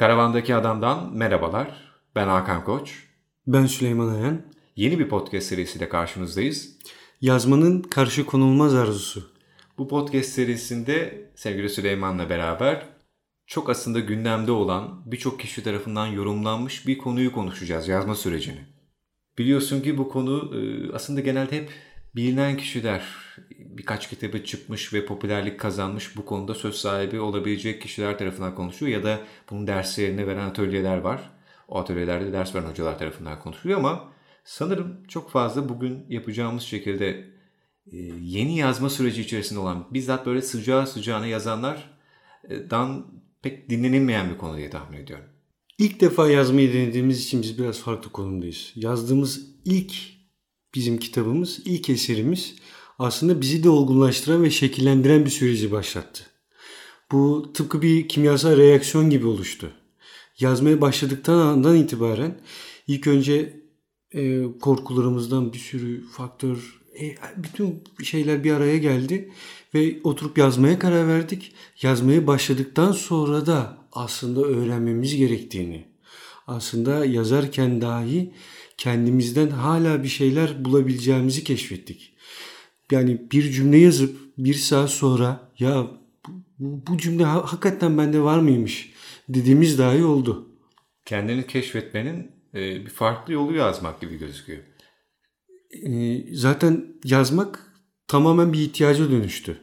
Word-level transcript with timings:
Karavandaki 0.00 0.54
Adam'dan 0.54 1.16
merhabalar. 1.16 1.68
Ben 2.14 2.26
Hakan 2.28 2.64
Koç. 2.64 3.04
Ben 3.46 3.66
Süleyman 3.66 4.08
Ayan. 4.08 4.42
Yeni 4.76 4.98
bir 4.98 5.08
podcast 5.08 5.46
serisiyle 5.46 5.88
karşınızdayız. 5.88 6.78
Yazmanın 7.20 7.82
karşı 7.82 8.26
konulmaz 8.26 8.74
arzusu. 8.74 9.30
Bu 9.78 9.88
podcast 9.88 10.28
serisinde 10.28 11.28
sevgili 11.34 11.68
Süleyman'la 11.68 12.30
beraber 12.30 12.86
çok 13.46 13.70
aslında 13.70 14.00
gündemde 14.00 14.52
olan 14.52 15.02
birçok 15.06 15.40
kişi 15.40 15.62
tarafından 15.62 16.06
yorumlanmış 16.06 16.86
bir 16.86 16.98
konuyu 16.98 17.32
konuşacağız. 17.32 17.88
Yazma 17.88 18.14
sürecini. 18.14 18.60
Biliyorsun 19.38 19.80
ki 19.80 19.98
bu 19.98 20.08
konu 20.08 20.52
e, 20.56 20.92
aslında 20.92 21.20
genelde 21.20 21.56
hep 21.56 21.70
bilinen 22.16 22.56
kişiler 22.56 23.02
birkaç 23.58 24.10
kitabı 24.10 24.44
çıkmış 24.44 24.94
ve 24.94 25.06
popülerlik 25.06 25.60
kazanmış 25.60 26.16
bu 26.16 26.24
konuda 26.24 26.54
söz 26.54 26.74
sahibi 26.74 27.20
olabilecek 27.20 27.82
kişiler 27.82 28.18
tarafından 28.18 28.54
konuşuyor 28.54 28.92
ya 28.92 29.04
da 29.04 29.20
bunun 29.50 29.66
derslerini 29.66 30.26
veren 30.26 30.48
atölyeler 30.48 30.98
var. 30.98 31.30
O 31.68 31.78
atölyelerde 31.78 32.32
ders 32.32 32.54
veren 32.54 32.70
hocalar 32.70 32.98
tarafından 32.98 33.40
konuşuluyor 33.40 33.78
ama 33.78 34.12
sanırım 34.44 35.06
çok 35.08 35.30
fazla 35.30 35.68
bugün 35.68 36.06
yapacağımız 36.08 36.62
şekilde 36.62 37.08
e, 37.92 37.96
yeni 38.20 38.58
yazma 38.58 38.90
süreci 38.90 39.20
içerisinde 39.20 39.60
olan 39.60 39.86
bizzat 39.90 40.26
böyle 40.26 40.42
sıcağı 40.42 40.86
sıcağına 40.86 41.26
yazanlardan 41.26 43.06
pek 43.42 43.70
dinlenilmeyen 43.70 44.30
bir 44.30 44.38
konu 44.38 44.56
diye 44.56 44.70
tahmin 44.70 44.98
ediyorum. 44.98 45.26
İlk 45.78 46.00
defa 46.00 46.30
yazmayı 46.30 46.72
denediğimiz 46.72 47.24
için 47.24 47.42
biz 47.42 47.58
biraz 47.58 47.80
farklı 47.80 48.12
konumdayız. 48.12 48.72
Yazdığımız 48.74 49.46
ilk 49.64 50.19
bizim 50.74 50.98
kitabımız, 50.98 51.60
ilk 51.64 51.90
eserimiz 51.90 52.54
aslında 52.98 53.40
bizi 53.40 53.64
de 53.64 53.68
olgunlaştıran 53.68 54.42
ve 54.42 54.50
şekillendiren 54.50 55.24
bir 55.24 55.30
süreci 55.30 55.72
başlattı. 55.72 56.22
Bu 57.12 57.50
tıpkı 57.54 57.82
bir 57.82 58.08
kimyasal 58.08 58.56
reaksiyon 58.56 59.10
gibi 59.10 59.26
oluştu. 59.26 59.72
Yazmaya 60.40 60.80
başladıktan 60.80 61.38
andan 61.38 61.76
itibaren 61.76 62.40
ilk 62.86 63.06
önce 63.06 63.60
e, 64.12 64.42
korkularımızdan 64.60 65.52
bir 65.52 65.58
sürü 65.58 66.06
faktör, 66.08 66.80
e, 67.00 67.14
bütün 67.36 67.84
şeyler 68.02 68.44
bir 68.44 68.52
araya 68.52 68.78
geldi 68.78 69.32
ve 69.74 70.00
oturup 70.04 70.38
yazmaya 70.38 70.78
karar 70.78 71.08
verdik. 71.08 71.52
Yazmaya 71.82 72.26
başladıktan 72.26 72.92
sonra 72.92 73.46
da 73.46 73.78
aslında 73.92 74.42
öğrenmemiz 74.42 75.16
gerektiğini, 75.16 75.84
aslında 76.46 77.04
yazarken 77.04 77.80
dahi 77.80 78.34
kendimizden 78.80 79.50
hala 79.50 80.02
bir 80.02 80.08
şeyler 80.08 80.64
bulabileceğimizi 80.64 81.44
keşfettik. 81.44 82.16
Yani 82.90 83.30
bir 83.32 83.50
cümle 83.50 83.78
yazıp 83.78 84.16
bir 84.38 84.54
saat 84.54 84.90
sonra 84.90 85.52
ya 85.58 85.86
bu, 86.58 86.86
bu 86.86 86.98
cümle 86.98 87.24
hakikaten 87.24 87.98
bende 87.98 88.20
var 88.20 88.38
mıymış 88.38 88.92
dediğimiz 89.28 89.78
dahi 89.78 90.04
oldu. 90.04 90.48
Kendini 91.04 91.46
keşfetmenin 91.46 92.30
e, 92.54 92.84
bir 92.84 92.90
farklı 92.90 93.32
yolu 93.32 93.56
yazmak 93.56 94.00
gibi 94.00 94.18
gözüküyor. 94.18 94.62
E, 95.86 96.24
zaten 96.36 96.94
yazmak 97.04 97.74
tamamen 98.08 98.52
bir 98.52 98.58
ihtiyaca 98.58 99.10
dönüştü. 99.10 99.60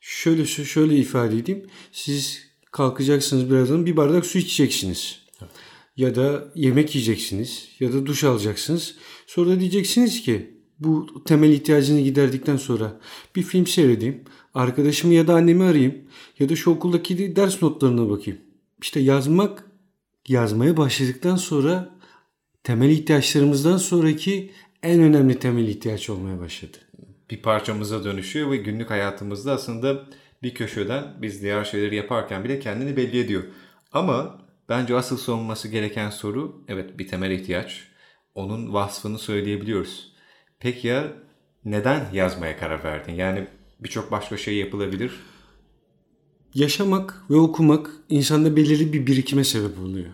Şöyle 0.00 0.46
şöyle 0.46 0.96
ifade 0.96 1.38
edeyim. 1.38 1.66
Siz 1.92 2.42
kalkacaksınız 2.72 3.50
birazdan 3.50 3.86
bir 3.86 3.96
bardak 3.96 4.26
su 4.26 4.38
içeceksiniz. 4.38 5.27
Ya 5.98 6.14
da 6.14 6.44
yemek 6.54 6.94
yiyeceksiniz 6.94 7.68
ya 7.80 7.92
da 7.92 8.06
duş 8.06 8.24
alacaksınız. 8.24 8.94
Sonra 9.26 9.60
diyeceksiniz 9.60 10.22
ki 10.22 10.50
bu 10.78 11.24
temel 11.24 11.50
ihtiyacını 11.50 12.00
giderdikten 12.00 12.56
sonra 12.56 13.00
bir 13.36 13.42
film 13.42 13.66
seyredeyim. 13.66 14.24
Arkadaşımı 14.54 15.14
ya 15.14 15.26
da 15.26 15.34
annemi 15.34 15.64
arayayım. 15.64 15.94
Ya 16.38 16.48
da 16.48 16.56
şu 16.56 16.70
okuldaki 16.70 17.36
ders 17.36 17.62
notlarına 17.62 18.10
bakayım. 18.10 18.40
İşte 18.82 19.00
yazmak 19.00 19.64
yazmaya 20.28 20.76
başladıktan 20.76 21.36
sonra 21.36 21.98
temel 22.64 22.90
ihtiyaçlarımızdan 22.90 23.76
sonraki 23.76 24.50
en 24.82 25.00
önemli 25.00 25.38
temel 25.38 25.68
ihtiyaç 25.68 26.10
olmaya 26.10 26.40
başladı. 26.40 26.76
Bir 27.30 27.42
parçamıza 27.42 28.04
dönüşüyor 28.04 28.50
ve 28.50 28.56
günlük 28.56 28.90
hayatımızda 28.90 29.52
aslında 29.52 30.06
bir 30.42 30.54
köşeden 30.54 31.04
biz 31.22 31.42
diğer 31.42 31.64
şeyleri 31.64 31.96
yaparken 31.96 32.44
bile 32.44 32.60
kendini 32.60 32.96
belli 32.96 33.18
ediyor. 33.18 33.42
Ama 33.92 34.47
bence 34.68 34.96
asıl 34.96 35.16
sorulması 35.16 35.68
gereken 35.68 36.10
soru 36.10 36.64
evet 36.68 36.98
bir 36.98 37.08
temel 37.08 37.30
ihtiyaç. 37.30 37.88
Onun 38.34 38.72
vasfını 38.72 39.18
söyleyebiliyoruz. 39.18 40.12
Peki 40.60 40.86
ya 40.86 41.12
neden 41.64 42.06
yazmaya 42.12 42.58
karar 42.58 42.84
verdin? 42.84 43.12
Yani 43.12 43.46
birçok 43.80 44.10
başka 44.10 44.36
şey 44.36 44.56
yapılabilir. 44.56 45.12
Yaşamak 46.54 47.22
ve 47.30 47.36
okumak 47.36 47.90
insanda 48.08 48.56
belirli 48.56 48.92
bir 48.92 49.06
birikime 49.06 49.44
sebep 49.44 49.78
oluyor. 49.78 50.10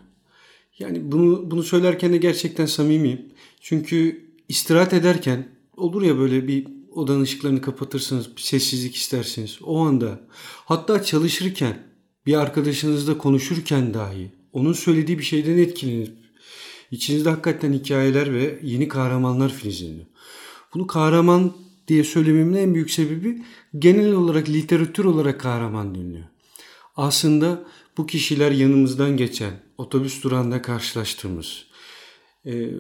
Yani 0.78 1.12
bunu 1.12 1.50
bunu 1.50 1.62
söylerken 1.62 2.12
de 2.12 2.16
gerçekten 2.16 2.66
samimiyim. 2.66 3.32
Çünkü 3.60 4.24
istirahat 4.48 4.92
ederken 4.92 5.48
olur 5.76 6.02
ya 6.02 6.18
böyle 6.18 6.48
bir 6.48 6.66
odanın 6.90 7.22
ışıklarını 7.22 7.60
kapatırsınız, 7.60 8.36
bir 8.36 8.42
sessizlik 8.42 8.96
istersiniz. 8.96 9.58
O 9.62 9.86
anda 9.86 10.20
hatta 10.64 11.02
çalışırken 11.02 11.78
bir 12.26 12.34
arkadaşınızla 12.34 13.18
konuşurken 13.18 13.94
dahi 13.94 14.30
onun 14.54 14.72
söylediği 14.72 15.18
bir 15.18 15.24
şeyden 15.24 15.58
etkilenip 15.58 16.12
içinizde 16.90 17.30
hakikaten 17.30 17.72
hikayeler 17.72 18.34
ve 18.34 18.58
yeni 18.62 18.88
kahramanlar 18.88 19.52
filizleniyor. 19.52 20.06
Bunu 20.74 20.86
kahraman 20.86 21.56
diye 21.88 22.04
söylememin 22.04 22.54
en 22.54 22.74
büyük 22.74 22.90
sebebi 22.90 23.42
genel 23.78 24.12
olarak 24.12 24.48
literatür 24.48 25.04
olarak 25.04 25.40
kahraman 25.40 25.94
deniliyor. 25.94 26.26
Aslında 26.96 27.64
bu 27.96 28.06
kişiler 28.06 28.50
yanımızdan 28.50 29.16
geçen, 29.16 29.62
otobüs 29.78 30.22
durağında 30.22 30.62
karşılaştığımız, 30.62 31.66
e, 32.46 32.70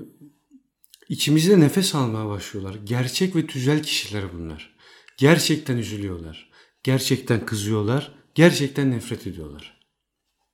içimizde 1.08 1.60
nefes 1.60 1.94
almaya 1.94 2.28
başlıyorlar. 2.28 2.76
Gerçek 2.84 3.36
ve 3.36 3.46
tüzel 3.46 3.82
kişiler 3.82 4.24
bunlar. 4.32 4.74
Gerçekten 5.16 5.76
üzülüyorlar. 5.76 6.50
Gerçekten 6.82 7.46
kızıyorlar. 7.46 8.14
Gerçekten 8.34 8.90
nefret 8.90 9.26
ediyorlar. 9.26 9.73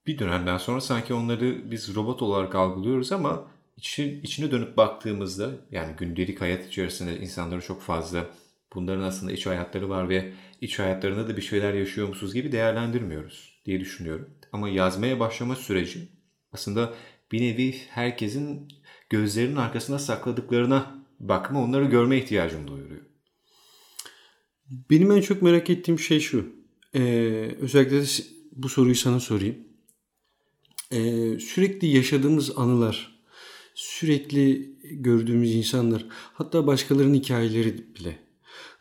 Bir 0.07 0.19
dönemden 0.19 0.59
sonra 0.59 0.81
sanki 0.81 1.15
onları 1.15 1.71
biz 1.71 1.95
robot 1.95 2.23
olarak 2.23 2.55
algılıyoruz 2.55 3.13
ama 3.13 3.51
içi, 3.77 4.21
içine 4.23 4.51
dönüp 4.51 4.77
baktığımızda 4.77 5.51
yani 5.71 5.97
gündelik 5.97 6.41
hayat 6.41 6.67
içerisinde 6.67 7.21
insanları 7.21 7.61
çok 7.61 7.83
fazla 7.83 8.27
bunların 8.75 9.03
aslında 9.03 9.33
iç 9.33 9.47
hayatları 9.47 9.89
var 9.89 10.09
ve 10.09 10.33
iç 10.61 10.79
hayatlarında 10.79 11.29
da 11.29 11.37
bir 11.37 11.43
şeyler 11.43 11.75
yaşıyormuşuz 11.75 12.35
gibi 12.35 12.53
değerlendirmiyoruz 12.53 13.61
diye 13.67 13.81
düşünüyorum. 13.81 14.31
Ama 14.53 14.69
yazmaya 14.69 15.21
başlama 15.21 15.57
süreci 15.57 16.09
aslında 16.53 16.95
bir 17.33 17.41
nevi 17.41 17.75
herkesin 17.89 18.69
gözlerinin 19.11 19.57
arkasında 19.57 19.99
sakladıklarına 19.99 21.05
bakma, 21.21 21.63
onları 21.63 21.85
görme 21.85 22.19
ihtiyacını 22.19 22.69
duyuruyor. 22.69 23.01
Benim 24.91 25.11
en 25.11 25.21
çok 25.21 25.43
merak 25.43 25.71
ettiğim 25.71 25.99
şey 25.99 26.21
şu. 26.21 26.53
Ee, 26.95 27.01
özellikle 27.61 28.03
bu 28.53 28.69
soruyu 28.69 28.95
sana 28.95 29.21
sorayım. 29.21 29.70
Ee, 30.93 31.39
sürekli 31.39 31.89
yaşadığımız 31.89 32.59
anılar, 32.59 33.23
sürekli 33.75 34.77
gördüğümüz 34.83 35.55
insanlar, 35.55 36.07
hatta 36.11 36.67
başkalarının 36.67 37.15
hikayeleri 37.15 37.95
bile 37.95 38.19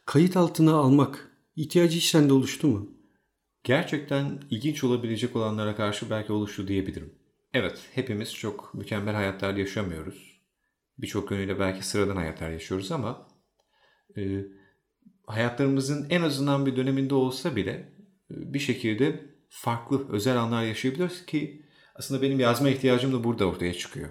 kayıt 0.06 0.38
altına 0.38 0.74
almak 0.74 1.32
ihtiyacı 1.56 1.98
hiç 1.98 2.06
sende 2.06 2.34
oluştu 2.34 2.68
mu? 2.68 2.90
Gerçekten 3.64 4.42
ilginç 4.50 4.84
olabilecek 4.84 5.36
olanlara 5.36 5.76
karşı 5.76 6.10
belki 6.10 6.34
oluştu 6.34 6.68
diyebilirim. 6.68 7.14
Evet, 7.54 7.80
hepimiz 7.94 8.34
çok 8.34 8.74
mükemmel 8.74 9.16
hayatlar 9.16 9.56
yaşamıyoruz. 9.56 10.42
Birçok 10.98 11.32
yönüyle 11.32 11.60
belki 11.60 11.88
sıradan 11.88 12.16
hayatlar 12.16 12.50
yaşıyoruz 12.50 12.92
ama 12.92 13.28
e, 14.18 14.22
hayatlarımızın 15.28 16.08
en 16.10 16.22
azından 16.22 16.66
bir 16.66 16.76
döneminde 16.76 17.16
olsa 17.16 17.56
bile 17.56 17.94
bir 18.30 18.60
şekilde 18.60 19.26
farklı 19.50 20.10
özel 20.10 20.38
anlar 20.38 20.64
yaşayabiliyoruz 20.64 21.26
ki 21.26 21.66
aslında 22.00 22.22
benim 22.22 22.40
yazma 22.40 22.70
ihtiyacım 22.70 23.14
da 23.14 23.24
burada 23.24 23.46
ortaya 23.46 23.74
çıkıyor 23.74 24.10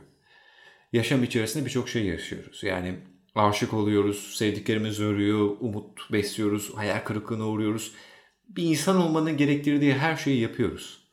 yaşam 0.93 1.25
içerisinde 1.25 1.65
birçok 1.65 1.89
şey 1.89 2.05
yaşıyoruz. 2.05 2.63
Yani 2.63 2.99
aşık 3.35 3.75
oluyoruz, 3.75 4.35
sevdiklerimiz 4.37 5.01
ölüyor, 5.01 5.57
umut 5.61 6.13
besliyoruz, 6.13 6.75
hayal 6.75 7.05
kırıklığına 7.05 7.49
uğruyoruz. 7.49 7.93
Bir 8.49 8.63
insan 8.63 8.97
olmanın 8.97 9.37
gerektirdiği 9.37 9.95
her 9.95 10.17
şeyi 10.17 10.41
yapıyoruz. 10.41 11.09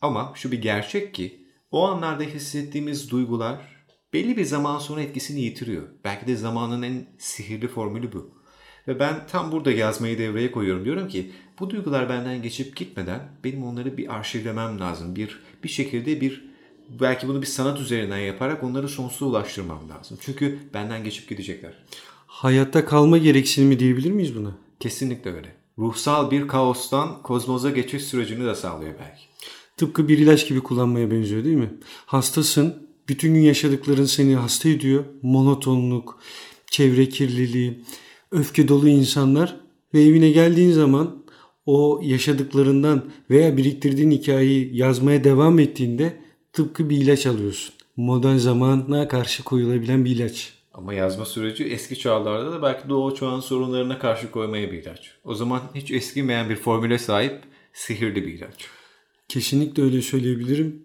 Ama 0.00 0.32
şu 0.36 0.52
bir 0.52 0.62
gerçek 0.62 1.14
ki 1.14 1.46
o 1.70 1.86
anlarda 1.86 2.22
hissettiğimiz 2.22 3.10
duygular 3.10 3.86
belli 4.12 4.36
bir 4.36 4.44
zaman 4.44 4.78
sonra 4.78 5.02
etkisini 5.02 5.40
yitiriyor. 5.40 5.88
Belki 6.04 6.26
de 6.26 6.36
zamanın 6.36 6.82
en 6.82 7.06
sihirli 7.18 7.68
formülü 7.68 8.12
bu. 8.12 8.39
Ve 8.88 8.98
ben 8.98 9.26
tam 9.30 9.52
burada 9.52 9.72
yazmayı 9.72 10.18
devreye 10.18 10.52
koyuyorum. 10.52 10.84
Diyorum 10.84 11.08
ki 11.08 11.30
bu 11.60 11.70
duygular 11.70 12.08
benden 12.08 12.42
geçip 12.42 12.76
gitmeden 12.76 13.20
benim 13.44 13.62
onları 13.62 13.96
bir 13.96 14.14
arşivlemem 14.14 14.80
lazım. 14.80 15.16
Bir 15.16 15.38
bir 15.64 15.68
şekilde 15.68 16.20
bir 16.20 16.50
belki 17.00 17.28
bunu 17.28 17.42
bir 17.42 17.46
sanat 17.46 17.80
üzerinden 17.80 18.18
yaparak 18.18 18.62
onları 18.64 18.88
sonsuza 18.88 19.24
ulaştırmam 19.24 19.88
lazım. 19.88 20.18
Çünkü 20.20 20.58
benden 20.74 21.04
geçip 21.04 21.28
gidecekler. 21.28 21.72
Hayatta 22.26 22.84
kalma 22.84 23.18
gereksinimi 23.18 23.78
diyebilir 23.78 24.10
miyiz 24.10 24.36
buna? 24.36 24.50
Kesinlikle 24.80 25.32
öyle. 25.32 25.54
Ruhsal 25.78 26.30
bir 26.30 26.48
kaostan 26.48 27.22
kozmoza 27.22 27.70
geçiş 27.70 28.04
sürecini 28.04 28.46
de 28.46 28.54
sağlıyor 28.54 28.94
belki. 29.00 29.22
tıpkı 29.76 30.08
bir 30.08 30.18
ilaç 30.18 30.48
gibi 30.48 30.60
kullanmaya 30.60 31.10
benziyor 31.10 31.44
değil 31.44 31.56
mi? 31.56 31.70
Hastasın, 32.06 32.88
bütün 33.08 33.34
gün 33.34 33.40
yaşadıkların 33.40 34.04
seni 34.04 34.36
hasta 34.36 34.68
ediyor. 34.68 35.04
Monotonluk, 35.22 36.20
çevre 36.70 37.08
kirliliği, 37.08 37.84
öfke 38.30 38.68
dolu 38.68 38.88
insanlar 38.88 39.56
ve 39.94 40.02
evine 40.02 40.30
geldiğin 40.30 40.72
zaman 40.72 41.22
o 41.66 42.00
yaşadıklarından 42.04 43.04
veya 43.30 43.56
biriktirdiğin 43.56 44.10
hikayeyi 44.10 44.76
yazmaya 44.76 45.24
devam 45.24 45.58
ettiğinde 45.58 46.16
tıpkı 46.52 46.90
bir 46.90 46.96
ilaç 46.96 47.26
alıyorsun. 47.26 47.74
Modern 47.96 48.36
zamana 48.36 49.08
karşı 49.08 49.44
koyulabilen 49.44 50.04
bir 50.04 50.10
ilaç. 50.10 50.52
Ama 50.74 50.94
yazma 50.94 51.24
süreci 51.24 51.64
eski 51.64 51.98
çağlarda 51.98 52.52
da 52.52 52.62
belki 52.62 52.92
o 52.92 53.14
çağın 53.14 53.40
sorunlarına 53.40 53.98
karşı 53.98 54.30
koymaya 54.30 54.72
bir 54.72 54.82
ilaç. 54.82 55.14
O 55.24 55.34
zaman 55.34 55.60
hiç 55.74 55.90
eskimeyen 55.90 56.50
bir 56.50 56.56
formüle 56.56 56.98
sahip 56.98 57.40
sihirli 57.72 58.26
bir 58.26 58.32
ilaç. 58.32 58.66
Kesinlikle 59.28 59.82
öyle 59.82 60.02
söyleyebilirim. 60.02 60.82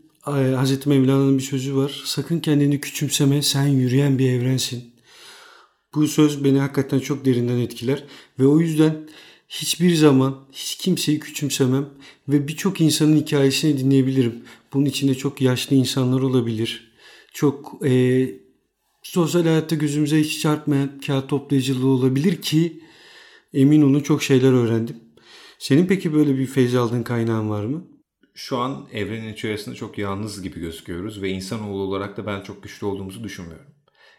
Hazreti 0.55 0.89
Mevlana'nın 0.89 1.37
bir 1.37 1.43
sözü 1.43 1.75
var. 1.75 2.01
Sakın 2.05 2.39
kendini 2.39 2.81
küçümseme, 2.81 3.41
sen 3.41 3.67
yürüyen 3.67 4.19
bir 4.19 4.29
evrensin. 4.29 4.94
Bu 5.95 6.07
söz 6.07 6.43
beni 6.43 6.59
hakikaten 6.59 6.99
çok 6.99 7.25
derinden 7.25 7.57
etkiler 7.57 8.03
ve 8.39 8.47
o 8.47 8.59
yüzden 8.59 9.07
hiçbir 9.49 9.95
zaman 9.95 10.35
hiç 10.51 10.75
kimseyi 10.75 11.19
küçümsemem 11.19 11.89
ve 12.29 12.47
birçok 12.47 12.81
insanın 12.81 13.15
hikayesini 13.17 13.77
dinleyebilirim. 13.77 14.43
Bunun 14.73 14.85
içinde 14.85 15.15
çok 15.15 15.41
yaşlı 15.41 15.75
insanlar 15.75 16.21
olabilir. 16.21 16.91
Çok 17.33 17.85
e, 17.85 18.27
sosyal 19.03 19.43
hayatta 19.43 19.75
gözümüze 19.75 20.19
hiç 20.19 20.41
çarpmayan 20.41 20.99
kağıt 20.99 21.29
toplayıcılığı 21.29 21.87
olabilir 21.87 22.41
ki 22.41 22.79
emin 23.53 23.81
olun 23.81 23.99
çok 23.99 24.23
şeyler 24.23 24.53
öğrendim. 24.53 24.97
Senin 25.59 25.85
peki 25.87 26.13
böyle 26.13 26.37
bir 26.37 26.45
feyz 26.45 26.75
aldığın 26.75 27.03
kaynağın 27.03 27.49
var 27.49 27.65
mı? 27.65 27.87
Şu 28.33 28.57
an 28.57 28.87
evrenin 28.91 29.33
içerisinde 29.33 29.75
çok 29.75 29.97
yalnız 29.97 30.41
gibi 30.41 30.59
gözüküyoruz 30.59 31.21
ve 31.21 31.29
insanoğlu 31.29 31.81
olarak 31.81 32.17
da 32.17 32.25
ben 32.25 32.41
çok 32.41 32.63
güçlü 32.63 32.85
olduğumuzu 32.85 33.23
düşünmüyorum. 33.23 33.74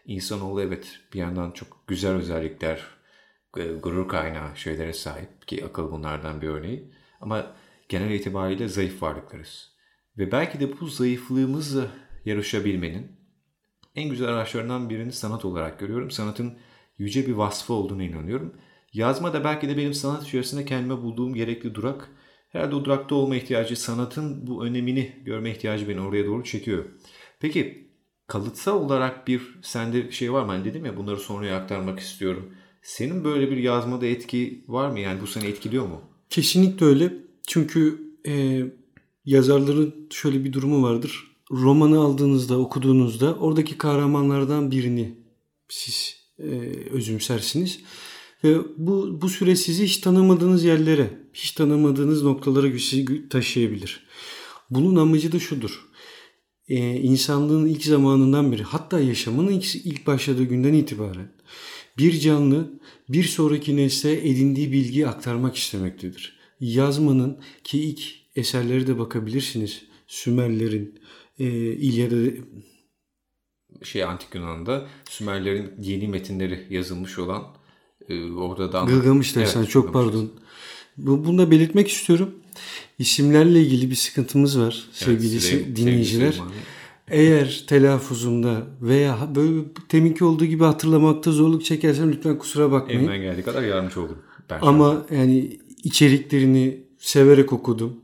İnsanoğlu 0.07 0.61
evet 0.61 0.99
bir 1.13 1.19
yandan 1.19 1.51
çok 1.51 1.87
güzel 1.87 2.11
özellikler, 2.11 2.87
e, 3.57 3.63
gurur 3.63 4.07
kaynağı 4.07 4.57
şeylere 4.57 4.93
sahip 4.93 5.47
ki 5.47 5.65
akıl 5.65 5.91
bunlardan 5.91 6.41
bir 6.41 6.47
örneği. 6.47 6.91
Ama 7.21 7.55
genel 7.89 8.11
itibariyle 8.11 8.67
zayıf 8.67 9.03
varlıklarız. 9.03 9.71
Ve 10.17 10.31
belki 10.31 10.59
de 10.59 10.79
bu 10.79 10.87
zayıflığımızla 10.87 11.87
yarışabilmenin 12.25 13.11
en 13.95 14.09
güzel 14.09 14.27
araçlarından 14.27 14.89
birini 14.89 15.11
sanat 15.11 15.45
olarak 15.45 15.79
görüyorum. 15.79 16.11
Sanatın 16.11 16.57
yüce 16.97 17.27
bir 17.27 17.33
vasfı 17.33 17.73
olduğunu 17.73 18.03
inanıyorum. 18.03 18.55
Yazma 18.93 19.33
da 19.33 19.43
belki 19.43 19.69
de 19.69 19.77
benim 19.77 19.93
sanat 19.93 20.23
içerisinde 20.23 20.65
kendime 20.65 20.97
bulduğum 20.97 21.33
gerekli 21.33 21.75
durak. 21.75 22.09
Herhalde 22.49 22.75
o 22.75 22.85
durakta 22.85 23.15
olma 23.15 23.35
ihtiyacı, 23.35 23.75
sanatın 23.75 24.47
bu 24.47 24.65
önemini 24.65 25.15
görme 25.25 25.51
ihtiyacı 25.51 25.89
beni 25.89 26.01
oraya 26.01 26.25
doğru 26.25 26.43
çekiyor. 26.43 26.85
Peki 27.39 27.86
kalıtsal 28.27 28.81
olarak 28.81 29.27
bir 29.27 29.41
sende 29.61 30.11
şey 30.11 30.33
var 30.33 30.43
mı? 30.43 30.51
Hani 30.51 30.65
dedim 30.65 30.85
ya 30.85 30.97
bunları 30.97 31.19
sonraya 31.19 31.57
aktarmak 31.57 31.99
istiyorum. 31.99 32.53
Senin 32.81 33.23
böyle 33.23 33.51
bir 33.51 33.57
yazmada 33.57 34.05
etki 34.05 34.65
var 34.67 34.89
mı? 34.89 34.99
Yani 34.99 35.21
bu 35.21 35.27
seni 35.27 35.45
etkiliyor 35.45 35.85
mu? 35.85 36.01
Kesinlikle 36.29 36.85
öyle. 36.85 37.13
Çünkü 37.47 38.01
e, 38.27 38.61
yazarların 39.25 40.07
şöyle 40.11 40.43
bir 40.43 40.53
durumu 40.53 40.83
vardır. 40.83 41.31
Romanı 41.51 41.99
aldığınızda, 41.99 42.57
okuduğunuzda 42.59 43.35
oradaki 43.35 43.77
kahramanlardan 43.77 44.71
birini 44.71 45.15
siz 45.69 46.15
e, 46.39 46.45
özümsersiniz. 46.91 47.79
Ve 48.43 48.57
bu, 48.77 49.21
bu 49.21 49.29
süre 49.29 49.55
sizi 49.55 49.83
hiç 49.83 49.97
tanımadığınız 49.97 50.63
yerlere, 50.63 51.09
hiç 51.33 51.51
tanımadığınız 51.51 52.23
noktalara 52.23 52.79
sizi 52.79 53.29
taşıyabilir. 53.29 54.07
Bunun 54.69 54.95
amacı 54.95 55.31
da 55.31 55.39
şudur. 55.39 55.87
Ee, 56.69 56.95
insanlığın 56.95 57.65
ilk 57.65 57.83
zamanından 57.83 58.51
beri 58.51 58.63
hatta 58.63 58.99
yaşamının 58.99 59.51
ilk, 59.51 59.75
ilk 59.75 60.07
başladığı 60.07 60.43
günden 60.43 60.73
itibaren 60.73 61.31
bir 61.97 62.19
canlı 62.19 62.71
bir 63.09 63.23
sonraki 63.23 63.75
nesle 63.75 64.29
edindiği 64.29 64.71
bilgiyi 64.71 65.07
aktarmak 65.07 65.55
istemektedir. 65.55 66.37
Yazmanın 66.59 67.37
ki 67.63 67.81
ilk 67.81 68.01
eserleri 68.35 68.87
de 68.87 68.99
bakabilirsiniz. 68.99 69.81
Sümerlerin, 70.07 70.99
e, 71.39 71.45
İlyada 71.73 72.31
şey 73.83 74.03
antik 74.03 74.35
Yunan'da 74.35 74.87
Sümerlerin 75.09 75.71
yeni 75.81 76.07
metinleri 76.07 76.67
yazılmış 76.69 77.19
olan 77.19 77.43
e, 78.09 78.31
orada 78.31 78.71
da 78.71 78.79
Gılgamış 78.79 79.35
dersen 79.35 79.59
evet, 79.59 79.69
çok 79.69 79.93
pardon. 79.93 80.31
Bunu 80.97 81.37
da 81.37 81.51
belirtmek 81.51 81.87
istiyorum. 81.87 82.35
İsimlerle 82.99 83.61
ilgili 83.61 83.89
bir 83.89 83.95
sıkıntımız 83.95 84.59
var 84.59 84.87
sevgili 84.91 85.35
evet, 85.35 85.75
dinleyiciler. 85.77 86.31
Sevgili 86.31 86.53
Eğer 87.07 87.63
telaffuzumda 87.67 88.67
veya 88.81 89.29
böyle 89.35 89.63
teminki 89.89 90.23
olduğu 90.23 90.45
gibi 90.45 90.63
hatırlamakta 90.63 91.31
zorluk 91.31 91.65
çekersem 91.65 92.11
lütfen 92.11 92.37
kusura 92.37 92.71
bakmayın. 92.71 92.99
Elimden 92.99 93.21
geldiği 93.21 93.41
kadar 93.41 93.63
yardımcı 93.63 94.01
olurum. 94.01 94.23
Ben 94.49 94.59
Ama 94.61 95.05
yani 95.11 95.59
içeriklerini 95.83 96.83
severek 96.99 97.53
okudum. 97.53 98.01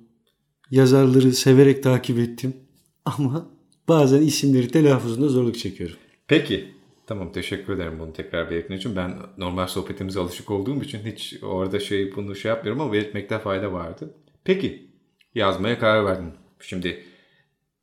Yazarları 0.72 1.34
severek 1.34 1.84
takip 1.84 2.20
ettim. 2.20 2.54
Ama 3.06 3.50
bazen 3.88 4.22
isimleri 4.22 4.68
telaffuzunda 4.68 5.28
zorluk 5.28 5.58
çekiyorum. 5.58 5.96
Peki. 6.28 6.74
Tamam 7.08 7.32
teşekkür 7.32 7.74
ederim 7.74 8.00
bunu 8.00 8.14
tekrar 8.14 8.50
belirttiğin 8.50 8.80
için. 8.80 8.96
Ben 8.96 9.16
normal 9.38 9.68
sohbetimize 9.68 10.20
alışık 10.20 10.52
olduğum 10.52 10.84
için 10.84 11.00
hiç 11.06 11.44
orada 11.44 11.80
şey 11.80 12.16
bunu 12.16 12.36
şey 12.36 12.50
yapmıyorum 12.50 12.82
ama 12.82 12.94
belirtmekte 12.94 13.40
fayda 13.40 13.74
vardı. 13.74 14.14
Peki 14.44 14.92
yazmaya 15.36 15.80
karar 15.80 16.06
verdin. 16.06 16.34
Şimdi 16.60 17.06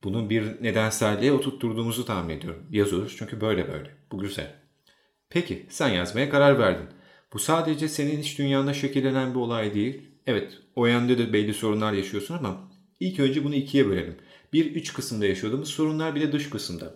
bunun 0.05 0.31
bir 0.31 0.63
nedenselliğe 0.63 1.33
oturtturduğumuzu 1.33 2.05
tahmin 2.05 2.37
ediyorum. 2.37 2.67
Yazıyoruz 2.71 3.15
çünkü 3.19 3.41
böyle 3.41 3.73
böyle. 3.73 3.91
Bu 4.13 4.19
güzel. 4.19 4.55
Peki 5.31 5.67
sen 5.69 5.89
yazmaya 5.89 6.31
karar 6.31 6.59
verdin. 6.59 6.87
Bu 7.33 7.39
sadece 7.39 7.89
senin 7.89 8.21
iç 8.21 8.39
dünyanda 8.39 8.75
şekillenen 8.75 9.35
bir 9.35 9.39
olay 9.39 9.75
değil. 9.75 10.03
Evet 10.27 10.59
o 10.75 10.87
yönde 10.87 11.19
de 11.19 11.33
belli 11.33 11.55
sorunlar 11.55 11.93
yaşıyorsun 11.93 12.35
ama 12.35 12.71
ilk 13.01 13.21
önce 13.21 13.45
bunu 13.45 13.55
ikiye 13.55 13.87
bölelim. 13.87 14.17
Bir 14.53 14.75
üç 14.75 14.93
kısımda 14.93 15.27
yaşadığımız 15.27 15.69
sorunlar 15.69 16.15
bir 16.15 16.21
de 16.21 16.33
dış 16.33 16.51
kısımda. 16.51 16.95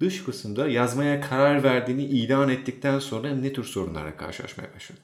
Dış 0.00 0.24
kısımda 0.24 0.68
yazmaya 0.68 1.20
karar 1.20 1.62
verdiğini 1.62 2.04
ilan 2.04 2.48
ettikten 2.48 2.98
sonra 2.98 3.34
ne 3.34 3.52
tür 3.52 3.64
sorunlarla 3.64 4.16
karşılaşmaya 4.16 4.74
başladın? 4.74 5.02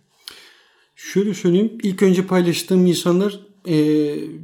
Şöyle 0.97 1.35
söyleyeyim. 1.35 1.79
İlk 1.83 2.03
önce 2.03 2.27
paylaştığım 2.27 2.87
insanlar 2.87 3.41
e, 3.69 3.75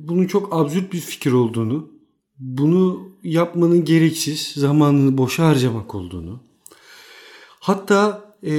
bunun 0.08 0.26
çok 0.26 0.54
absürt 0.54 0.92
bir 0.92 1.00
fikir 1.00 1.32
olduğunu, 1.32 1.90
bunu 2.38 3.08
yapmanın 3.22 3.84
gereksiz, 3.84 4.52
zamanını 4.56 5.18
boşa 5.18 5.46
harcamak 5.46 5.94
olduğunu, 5.94 6.42
hatta 7.60 8.34
e, 8.42 8.54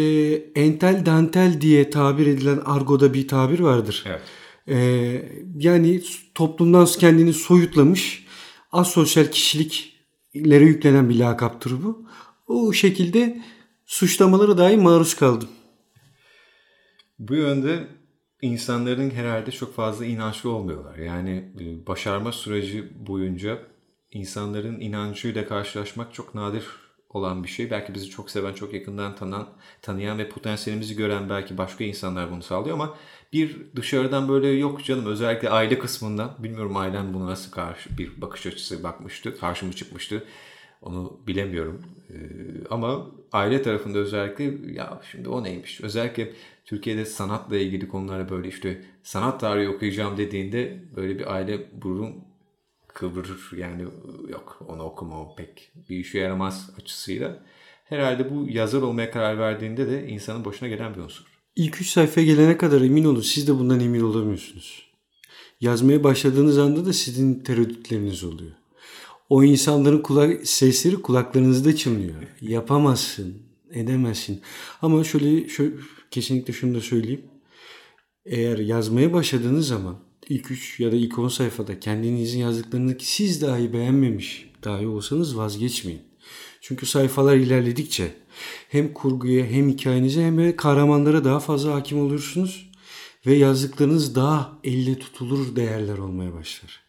entel 0.56 1.06
dantel 1.06 1.62
diye 1.62 1.90
tabir 1.90 2.28
edilen 2.28 2.58
argoda 2.66 3.14
bir 3.14 3.28
tabir 3.28 3.60
vardır. 3.60 4.04
Evet. 4.08 4.22
E, 4.68 4.78
yani 5.60 6.02
toplumdan 6.36 6.86
kendini 6.86 7.34
soyutlamış 7.34 8.26
asosyal 8.72 9.26
kişiliklere 9.26 10.64
yüklenen 10.64 11.10
bir 11.10 11.20
lakaptır 11.20 11.84
bu. 11.84 12.06
O 12.48 12.74
şekilde 12.74 13.42
suçlamalara 13.86 14.58
dahi 14.58 14.78
maruz 14.78 15.14
kaldım. 15.14 15.50
Bu 17.20 17.36
yönde 17.36 17.88
insanların 18.42 19.10
herhalde 19.10 19.52
çok 19.52 19.76
fazla 19.76 20.06
inançlı 20.06 20.50
olmuyorlar. 20.50 20.98
Yani 20.98 21.52
e, 21.60 21.88
başarma 21.88 22.32
süreci 22.32 23.08
boyunca 23.08 23.60
insanların 24.12 24.80
inancıyla 24.80 25.48
karşılaşmak 25.48 26.14
çok 26.14 26.36
nadir 26.36 26.66
olan 27.10 27.44
bir 27.44 27.48
şey. 27.48 27.72
Belki 27.72 27.94
bizi 27.94 28.10
çok 28.10 28.30
seven, 28.32 28.54
çok 28.54 28.74
yakından 28.74 29.16
tanıyan, 29.16 29.48
tanıyan 29.82 30.18
ve 30.18 30.30
potansiyelimizi 30.30 30.96
gören 30.96 31.30
belki 31.30 31.58
başka 31.58 31.84
insanlar 31.84 32.32
bunu 32.32 32.44
sağlıyor 32.44 32.76
ama 32.76 32.98
bir 33.34 33.76
dışarıdan 33.76 34.30
böyle 34.30 34.48
yok 34.48 34.86
canım 34.86 35.06
özellikle 35.06 35.50
aile 35.50 35.80
kısmından 35.80 36.36
bilmiyorum 36.40 36.78
ailem 36.78 37.14
bunu 37.14 37.28
nasıl 37.28 37.52
karşı 37.52 37.98
bir 37.98 38.22
bakış 38.22 38.46
açısı 38.46 38.84
bakmıştı, 38.84 39.40
karşıma 39.40 39.74
çıkmıştı. 39.74 40.24
Onu 40.86 41.20
bilemiyorum. 41.28 41.82
Ee, 42.10 42.16
ama 42.70 43.12
aile 43.32 43.62
tarafında 43.62 43.98
özellikle 43.98 44.74
ya 44.74 45.02
şimdi 45.12 45.30
o 45.30 45.44
neymiş? 45.44 45.82
Özellikle 45.82 46.32
Türkiye'de 46.66 47.06
sanatla 47.06 47.58
ilgili 47.58 47.88
konulara 47.88 48.30
böyle 48.30 48.48
işte 48.48 48.82
sanat 49.04 49.40
tarihi 49.40 49.70
okuyacağım 49.70 50.18
dediğinde 50.18 50.84
böyle 50.96 51.20
bir 51.20 51.34
aile 51.34 51.82
burun 51.82 52.16
kıvırır. 52.88 53.52
Yani 53.58 53.82
yok 54.30 54.66
onu 54.68 54.84
okuma 54.84 55.22
o 55.22 55.36
pek 55.36 55.72
bir 55.90 55.98
işe 55.98 56.20
yaramaz 56.20 56.70
açısıyla. 56.82 57.44
Herhalde 57.86 58.32
bu 58.32 58.50
yazar 58.50 58.82
olmaya 58.82 59.12
karar 59.12 59.40
verdiğinde 59.40 59.90
de 59.90 60.08
insanın 60.08 60.46
başına 60.46 60.68
gelen 60.70 60.96
bir 60.96 61.00
unsur. 61.00 61.26
İlk 61.56 61.82
üç 61.82 61.90
sayfaya 61.90 62.28
gelene 62.28 62.58
kadar 62.58 62.82
emin 62.82 63.06
olun 63.06 63.22
siz 63.22 63.48
de 63.48 63.60
bundan 63.60 63.80
emin 63.80 64.02
olamıyorsunuz. 64.02 64.92
Yazmaya 65.62 66.04
başladığınız 66.04 66.58
anda 66.58 66.86
da 66.86 66.94
sizin 66.94 67.40
tereddütleriniz 67.40 68.24
oluyor. 68.24 68.52
O 69.30 69.44
insanların 69.44 70.02
kulak, 70.02 70.48
sesleri 70.48 70.96
kulaklarınızda 70.96 71.76
çınlıyor. 71.76 72.16
Yapamazsın, 72.42 73.34
edemezsin. 73.72 74.42
Ama 74.82 75.04
şöyle, 75.04 75.50
şöyle 75.50 75.76
kesinlikle 76.12 76.54
şunu 76.54 76.76
da 76.76 76.82
söyleyeyim. 76.82 77.22
Eğer 78.26 78.58
yazmaya 78.58 79.14
başladığınız 79.14 79.68
zaman 79.68 79.96
ilk 80.30 80.52
3 80.52 80.80
ya 80.80 80.92
da 80.92 80.96
ilk 80.96 81.20
10 81.20 81.28
sayfada 81.28 81.80
kendinizin 81.80 82.40
yazdıklarını 82.40 82.96
siz 83.00 83.42
dahi 83.42 83.74
beğenmemiş 83.74 84.50
dahi 84.64 84.88
olsanız 84.88 85.38
vazgeçmeyin. 85.38 86.02
Çünkü 86.62 86.86
sayfalar 86.86 87.36
ilerledikçe 87.36 88.12
hem 88.70 88.94
kurguya 88.94 89.46
hem 89.46 89.70
hikayenize 89.70 90.26
hem 90.26 90.38
de 90.38 90.56
kahramanlara 90.56 91.24
daha 91.24 91.40
fazla 91.40 91.74
hakim 91.74 92.00
oluyorsunuz 92.00 92.70
ve 93.26 93.34
yazdıklarınız 93.34 94.16
daha 94.16 94.60
elle 94.64 95.00
tutulur 95.00 95.56
değerler 95.56 95.98
olmaya 95.98 96.34
başlar. 96.34 96.85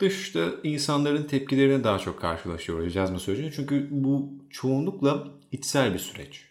Dışta 0.00 0.50
insanların 0.62 1.24
tepkilerine 1.24 1.84
daha 1.84 1.98
çok 1.98 2.20
karşılaşıyoruz 2.20 2.94
yazma 2.94 3.18
sürecinde. 3.18 3.52
Çünkü 3.52 3.88
bu 3.90 4.44
çoğunlukla 4.50 5.28
içsel 5.52 5.94
bir 5.94 5.98
süreç. 5.98 6.44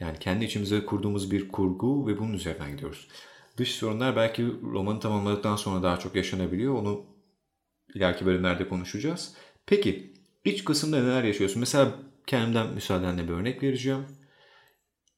Yani 0.00 0.18
kendi 0.18 0.44
içimize 0.44 0.84
kurduğumuz 0.84 1.30
bir 1.30 1.48
kurgu 1.48 2.06
ve 2.06 2.18
bunun 2.18 2.32
üzerinden 2.32 2.72
gidiyoruz. 2.72 3.08
Dış 3.56 3.74
sorunlar 3.74 4.16
belki 4.16 4.46
romanı 4.62 5.00
tamamladıktan 5.00 5.56
sonra 5.56 5.82
daha 5.82 5.98
çok 5.98 6.16
yaşanabiliyor. 6.16 6.74
Onu 6.74 7.06
ileriki 7.94 8.26
bölümlerde 8.26 8.68
konuşacağız. 8.68 9.34
Peki 9.66 10.12
iç 10.44 10.64
kısımda 10.64 11.02
neler 11.02 11.24
yaşıyorsun? 11.24 11.60
Mesela 11.60 11.92
kendimden 12.26 12.74
müsaadenle 12.74 13.28
bir 13.28 13.32
örnek 13.32 13.62
vereceğim. 13.62 14.04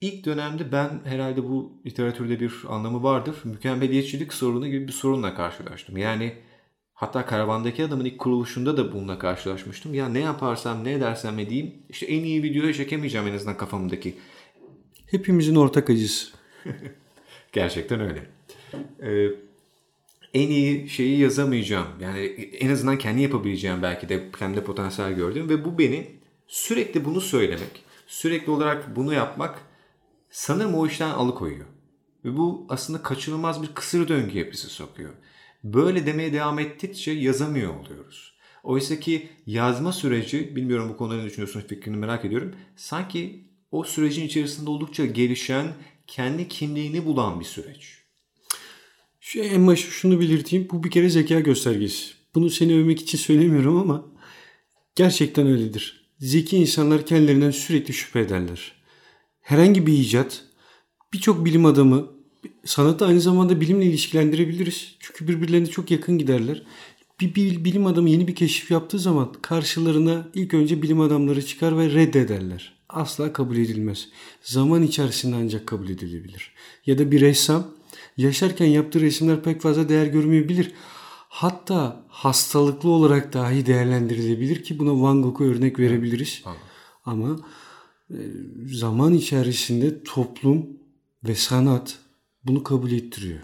İlk 0.00 0.24
dönemde 0.24 0.72
ben 0.72 1.00
herhalde 1.04 1.44
bu 1.44 1.82
literatürde 1.86 2.40
bir 2.40 2.52
anlamı 2.68 3.02
vardır. 3.02 3.36
Mükemmeliyetçilik 3.44 4.32
sorunu 4.32 4.68
gibi 4.68 4.88
bir 4.88 4.92
sorunla 4.92 5.34
karşılaştım. 5.34 5.96
Yani 5.96 6.36
hatta 6.96 7.26
karavandaki 7.26 7.84
adamın 7.84 8.04
ilk 8.04 8.18
kuruluşunda 8.18 8.76
da 8.76 8.92
bununla 8.92 9.18
karşılaşmıştım. 9.18 9.94
Ya 9.94 10.08
ne 10.08 10.20
yaparsam 10.20 10.84
ne 10.84 10.92
edersem 10.92 11.38
edeyim 11.38 11.74
işte 11.88 12.06
en 12.06 12.24
iyi 12.24 12.42
videoyu 12.42 12.74
çekemeyeceğim 12.74 13.26
en 13.26 13.34
azından 13.34 13.56
kafamdaki. 13.56 14.14
Hepimizin 15.06 15.54
ortak 15.54 15.90
acısı. 15.90 16.32
Gerçekten 17.52 18.00
öyle. 18.00 18.26
Ee, 19.02 19.30
en 20.34 20.48
iyi 20.48 20.88
şeyi 20.88 21.18
yazamayacağım. 21.18 21.86
Yani 22.00 22.20
en 22.60 22.70
azından 22.70 22.98
kendi 22.98 23.22
yapabileceğim 23.22 23.82
belki 23.82 24.08
de 24.08 24.30
kendi 24.38 24.60
potansiyel 24.64 25.12
gördüm 25.12 25.48
ve 25.48 25.64
bu 25.64 25.78
beni 25.78 26.06
sürekli 26.46 27.04
bunu 27.04 27.20
söylemek, 27.20 27.84
sürekli 28.06 28.50
olarak 28.50 28.96
bunu 28.96 29.14
yapmak 29.14 29.58
sanırım 30.30 30.74
o 30.74 30.86
işten 30.86 31.10
alıkoyuyor. 31.10 31.66
Ve 32.24 32.36
bu 32.36 32.66
aslında 32.68 33.02
kaçınılmaz 33.02 33.62
bir 33.62 33.68
kısır 33.74 34.08
döngü 34.08 34.38
yapısı 34.38 34.68
sokuyor. 34.68 35.12
Böyle 35.74 36.06
demeye 36.06 36.32
devam 36.32 36.58
ettikçe 36.58 37.10
yazamıyor 37.10 37.80
oluyoruz. 37.80 38.32
Oysa 38.62 39.00
ki 39.00 39.28
yazma 39.46 39.92
süreci, 39.92 40.56
bilmiyorum 40.56 40.88
bu 40.88 40.96
konuda 40.96 41.16
ne 41.16 41.24
düşünüyorsun 41.24 41.60
fikrini 41.60 41.96
merak 41.96 42.24
ediyorum. 42.24 42.54
Sanki 42.76 43.44
o 43.70 43.84
sürecin 43.84 44.26
içerisinde 44.26 44.70
oldukça 44.70 45.06
gelişen, 45.06 45.66
kendi 46.06 46.48
kimliğini 46.48 47.04
bulan 47.04 47.40
bir 47.40 47.44
süreç. 47.44 47.98
Şu 49.20 49.40
en 49.40 49.66
başta 49.66 49.90
şunu 49.90 50.20
belirteyim. 50.20 50.68
Bu 50.70 50.84
bir 50.84 50.90
kere 50.90 51.10
zeka 51.10 51.40
göstergesi. 51.40 52.12
Bunu 52.34 52.50
seni 52.50 52.74
övmek 52.74 53.00
için 53.00 53.18
söylemiyorum 53.18 53.76
ama 53.76 54.04
gerçekten 54.94 55.46
öyledir. 55.46 56.10
Zeki 56.18 56.56
insanlar 56.56 57.06
kendilerinden 57.06 57.50
sürekli 57.50 57.94
şüphe 57.94 58.20
ederler. 58.20 58.72
Herhangi 59.40 59.86
bir 59.86 59.92
icat, 59.92 60.44
birçok 61.12 61.44
bilim 61.44 61.64
adamı, 61.64 62.15
sanatı 62.66 63.06
aynı 63.06 63.20
zamanda 63.20 63.60
bilimle 63.60 63.84
ilişkilendirebiliriz. 63.84 64.96
Çünkü 65.00 65.28
birbirlerine 65.28 65.66
çok 65.66 65.90
yakın 65.90 66.18
giderler. 66.18 66.62
Bir, 67.20 67.34
bir 67.34 67.64
bilim 67.64 67.86
adamı 67.86 68.10
yeni 68.10 68.28
bir 68.28 68.34
keşif 68.34 68.70
yaptığı 68.70 68.98
zaman 68.98 69.32
karşılarına 69.42 70.28
ilk 70.34 70.54
önce 70.54 70.82
bilim 70.82 71.00
adamları 71.00 71.46
çıkar 71.46 71.78
ve 71.78 71.90
reddederler. 71.90 72.76
Asla 72.88 73.32
kabul 73.32 73.56
edilmez. 73.56 74.08
Zaman 74.42 74.82
içerisinde 74.82 75.36
ancak 75.36 75.66
kabul 75.66 75.88
edilebilir. 75.88 76.52
Ya 76.86 76.98
da 76.98 77.10
bir 77.10 77.20
ressam 77.20 77.66
yaşarken 78.16 78.66
yaptığı 78.66 79.00
resimler 79.00 79.42
pek 79.42 79.60
fazla 79.60 79.88
değer 79.88 80.06
görmeyebilir. 80.06 80.72
Hatta 81.28 82.04
hastalıklı 82.08 82.90
olarak 82.90 83.32
dahi 83.32 83.66
değerlendirilebilir 83.66 84.62
ki 84.62 84.78
buna 84.78 85.02
Van 85.02 85.22
Gogh'u 85.22 85.44
örnek 85.44 85.78
verebiliriz. 85.78 86.42
Ama 87.04 87.36
e, 88.10 88.18
zaman 88.72 89.14
içerisinde 89.14 90.02
toplum 90.02 90.66
ve 91.24 91.34
sanat 91.34 91.98
bunu 92.46 92.62
kabul 92.62 92.92
ettiriyor. 92.92 93.38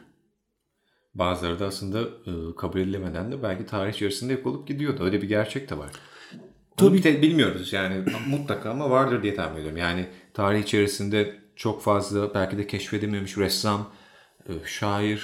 Bazıları 1.14 1.58
da 1.58 1.66
aslında 1.66 2.00
e, 2.02 2.32
kabul 2.56 2.80
edilemeden 2.80 3.32
de 3.32 3.42
belki 3.42 3.66
tarih 3.66 3.94
içerisinde 3.94 4.32
yok 4.32 4.46
olup 4.46 4.68
gidiyordu. 4.68 5.04
Öyle 5.04 5.22
bir 5.22 5.28
gerçek 5.28 5.70
de 5.70 5.78
var. 5.78 5.90
Tabii. 6.76 6.96
Onu 6.96 7.22
bilmiyoruz 7.22 7.72
yani 7.72 8.04
mutlaka 8.28 8.70
ama 8.70 8.90
vardır 8.90 9.22
diye 9.22 9.34
tahmin 9.34 9.56
ediyorum. 9.56 9.76
Yani 9.76 10.06
tarih 10.34 10.62
içerisinde 10.62 11.40
çok 11.56 11.82
fazla 11.82 12.34
belki 12.34 12.58
de 12.58 12.66
keşfedilmemiş 12.66 13.38
ressam, 13.38 13.92
e, 14.48 14.52
şair, 14.66 15.22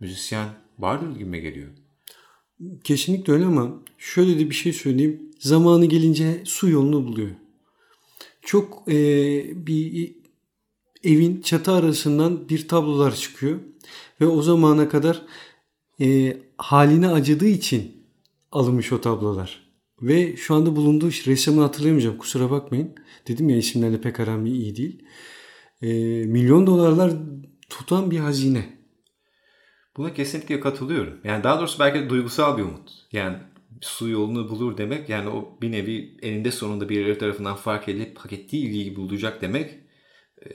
müzisyen 0.00 0.48
vardır 0.78 1.18
gibi 1.18 1.40
geliyor. 1.40 1.68
Kesinlikle 2.84 3.32
öyle 3.32 3.44
ama 3.44 3.82
şöyle 3.98 4.38
de 4.38 4.50
bir 4.50 4.54
şey 4.54 4.72
söyleyeyim. 4.72 5.22
Zamanı 5.38 5.86
gelince 5.86 6.42
su 6.44 6.68
yolunu 6.68 7.06
buluyor. 7.06 7.30
Çok 8.42 8.82
e, 8.88 8.96
bir 9.66 10.14
evin 11.04 11.40
çatı 11.40 11.72
arasından 11.72 12.48
bir 12.48 12.68
tablolar 12.68 13.14
çıkıyor 13.14 13.60
ve 14.20 14.26
o 14.26 14.42
zamana 14.42 14.88
kadar 14.88 15.22
e, 16.00 16.36
haline 16.58 17.08
acıdığı 17.08 17.46
için 17.46 18.06
alınmış 18.52 18.92
o 18.92 19.00
tablolar. 19.00 19.72
Ve 20.02 20.36
şu 20.36 20.54
anda 20.54 20.76
bulunduğu 20.76 21.08
ressamını 21.08 21.62
hatırlayamayacağım 21.62 22.18
kusura 22.18 22.50
bakmayın. 22.50 22.94
Dedim 23.28 23.48
ya 23.48 23.56
isimlerle 23.56 24.00
pek 24.00 24.20
aram 24.20 24.46
iyi 24.46 24.76
değil. 24.76 25.04
E, 25.82 25.88
milyon 26.24 26.66
dolarlar 26.66 27.12
tutan 27.70 28.10
bir 28.10 28.18
hazine. 28.18 28.82
Buna 29.96 30.14
kesinlikle 30.14 30.60
katılıyorum. 30.60 31.20
Yani 31.24 31.44
daha 31.44 31.58
doğrusu 31.58 31.78
belki 31.78 32.00
de 32.00 32.10
duygusal 32.10 32.58
bir 32.58 32.62
umut. 32.62 32.90
Yani 33.12 33.36
su 33.80 34.08
yolunu 34.08 34.48
bulur 34.48 34.76
demek 34.76 35.08
yani 35.08 35.28
o 35.28 35.58
bir 35.62 35.72
nevi 35.72 36.18
eninde 36.22 36.50
sonunda 36.50 36.88
birileri 36.88 37.18
tarafından 37.18 37.56
fark 37.56 37.88
edilip 37.88 38.18
hak 38.18 38.32
ettiği 38.32 38.66
ilgiyi 38.66 38.96
bulacak 38.96 39.42
demek 39.42 39.78
ee, 40.46 40.50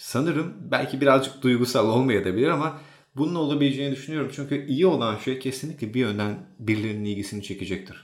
sanırım 0.00 0.54
belki 0.70 1.00
birazcık 1.00 1.42
duygusal 1.42 1.88
olmayabilir 1.88 2.48
ama 2.48 2.80
bunun 3.16 3.34
olabileceğini 3.34 3.96
düşünüyorum. 3.96 4.30
Çünkü 4.34 4.66
iyi 4.66 4.86
olan 4.86 5.16
şey 5.16 5.38
kesinlikle 5.38 5.94
bir 5.94 6.00
yönden 6.00 6.46
birilerinin 6.58 7.04
ilgisini 7.04 7.42
çekecektir. 7.42 7.96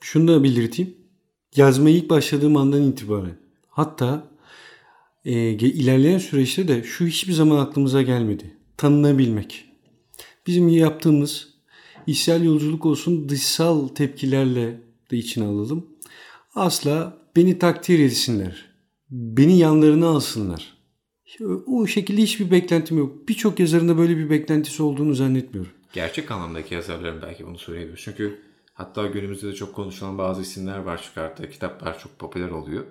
Şunu 0.00 0.28
da 0.28 0.42
belirteyim. 0.42 0.94
Yazmaya 1.56 1.96
ilk 1.96 2.10
başladığım 2.10 2.56
andan 2.56 2.82
itibaren 2.82 3.38
hatta 3.68 4.28
e, 5.24 5.50
ilerleyen 5.50 6.18
süreçte 6.18 6.68
de 6.68 6.82
şu 6.82 7.06
hiçbir 7.06 7.32
zaman 7.32 7.58
aklımıza 7.58 8.02
gelmedi. 8.02 8.56
Tanınabilmek. 8.76 9.64
Bizim 10.46 10.68
yaptığımız 10.68 11.48
içsel 12.06 12.44
yolculuk 12.44 12.86
olsun 12.86 13.28
dışsal 13.28 13.88
tepkilerle 13.88 14.80
de 15.10 15.16
içine 15.16 15.44
alalım. 15.44 15.86
Asla 16.54 17.18
beni 17.36 17.58
takdir 17.58 17.98
etsinler. 17.98 18.75
Beni 19.10 19.58
yanlarına 19.58 20.06
alsınlar. 20.06 20.76
O 21.66 21.86
şekilde 21.86 22.22
hiçbir 22.22 22.50
beklentim 22.50 22.98
yok. 22.98 23.28
Birçok 23.28 23.60
yazarın 23.60 23.88
da 23.88 23.98
böyle 23.98 24.16
bir 24.16 24.30
beklentisi 24.30 24.82
olduğunu 24.82 25.14
zannetmiyorum. 25.14 25.72
Gerçek 25.92 26.30
anlamdaki 26.30 26.74
yazarların 26.74 27.22
belki 27.22 27.46
bunu 27.46 27.58
söyleyebilir. 27.58 28.00
Çünkü 28.04 28.40
hatta 28.74 29.06
günümüzde 29.06 29.48
de 29.48 29.54
çok 29.54 29.74
konuşulan 29.74 30.18
bazı 30.18 30.42
isimler 30.42 30.78
var 30.78 31.02
çıkarttığı 31.02 31.50
kitaplar 31.50 31.98
çok 31.98 32.18
popüler 32.18 32.50
oluyor. 32.50 32.84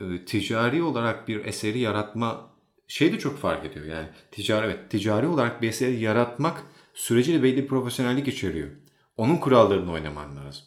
Ee, 0.00 0.24
ticari 0.24 0.82
olarak 0.82 1.28
bir 1.28 1.44
eseri 1.44 1.78
yaratma 1.78 2.50
şey 2.88 3.12
de 3.12 3.18
çok 3.18 3.38
fark 3.38 3.66
ediyor. 3.66 3.86
Yani 3.86 4.08
ticari 4.30 4.66
evet 4.66 4.90
ticari 4.90 5.26
olarak 5.26 5.62
bir 5.62 5.68
eseri 5.68 6.00
yaratmak 6.00 6.62
süreciyle 6.94 7.42
belli 7.42 7.56
bir 7.56 7.68
profesyonellik 7.68 8.28
içeriyor. 8.28 8.68
Onun 9.16 9.36
kurallarını 9.36 9.92
oynaman 9.92 10.36
lazım. 10.36 10.64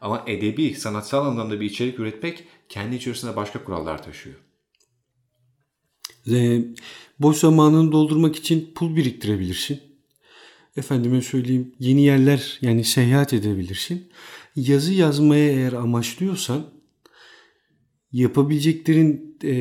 Ama 0.00 0.24
edebi, 0.26 0.74
sanatsal 0.74 1.26
anlamda 1.26 1.60
bir 1.60 1.66
içerik 1.66 1.98
üretmek 1.98 2.44
kendi 2.70 2.96
içerisinde 2.96 3.36
başka 3.36 3.64
kurallar 3.64 4.02
taşıyor. 4.02 4.36
E, 6.30 6.64
boş 7.18 7.36
zamanını 7.36 7.92
doldurmak 7.92 8.36
için 8.36 8.72
pul 8.74 8.96
biriktirebilirsin. 8.96 9.80
Efendime 10.76 11.22
söyleyeyim 11.22 11.74
yeni 11.78 12.02
yerler 12.02 12.58
yani 12.62 12.84
seyahat 12.84 13.32
edebilirsin. 13.32 14.12
Yazı 14.56 14.92
yazmaya 14.92 15.50
eğer 15.50 15.72
amaçlıyorsan 15.72 16.66
yapabileceklerin 18.12 19.38
e, 19.44 19.54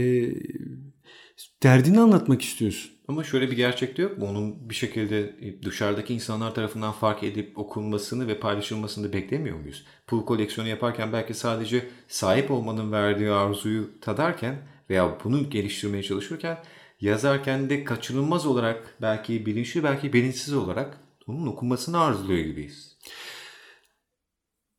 derdini 1.64 2.00
anlatmak 2.00 2.42
istiyorsun. 2.42 2.92
Ama 3.10 3.24
şöyle 3.24 3.52
bir 3.52 3.56
gerçek 3.56 3.98
de 3.98 4.02
yok 4.02 4.18
mu? 4.18 4.28
Onun 4.30 4.70
bir 4.70 4.76
şekilde 4.76 5.36
dışarıdaki 5.64 6.14
insanlar 6.14 6.56
tarafından 6.56 6.92
fark 6.92 7.24
edip 7.24 7.58
okunmasını 7.58 8.28
ve 8.28 8.40
paylaşılmasını 8.40 9.14
beklemiyor 9.14 9.58
muyuz? 9.58 9.86
Pul 10.08 10.26
koleksiyonu 10.26 10.70
yaparken 10.70 11.14
belki 11.14 11.34
sadece 11.34 11.90
sahip 12.08 12.52
olmanın 12.52 12.92
verdiği 12.92 13.32
arzuyu 13.32 14.00
tadarken 14.02 14.56
veya 14.90 15.18
bunu 15.24 15.50
geliştirmeye 15.50 16.04
çalışırken 16.04 16.58
yazarken 17.02 17.70
de 17.70 17.84
kaçınılmaz 17.84 18.46
olarak 18.46 18.96
belki 19.02 19.46
bilinçli 19.46 19.84
belki 19.84 20.14
bilinçsiz 20.14 20.54
olarak 20.54 20.98
onun 21.28 21.48
okunmasını 21.48 22.00
arzuluyor 22.00 22.46
gibiyiz. 22.46 22.98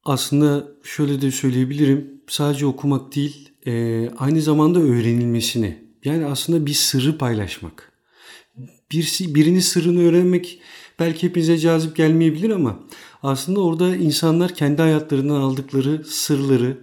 Aslında 0.04 0.68
şöyle 0.82 1.22
de 1.22 1.30
söyleyebilirim. 1.30 2.22
Sadece 2.28 2.66
okumak 2.66 3.14
değil, 3.14 3.52
e, 3.66 4.08
aynı 4.10 4.40
zamanda 4.40 4.80
öğrenilmesini. 4.80 5.84
Yani 6.04 6.26
aslında 6.26 6.66
bir 6.66 6.74
sırrı 6.74 7.18
paylaşmak. 7.18 7.89
Bir, 8.92 9.16
birinin 9.20 9.60
sırrını 9.60 10.08
öğrenmek 10.08 10.60
belki 10.98 11.26
hepinize 11.26 11.58
cazip 11.58 11.96
gelmeyebilir 11.96 12.50
ama 12.50 12.80
aslında 13.22 13.60
orada 13.60 13.96
insanlar 13.96 14.54
kendi 14.54 14.82
hayatlarından 14.82 15.40
aldıkları 15.40 16.04
sırları 16.04 16.78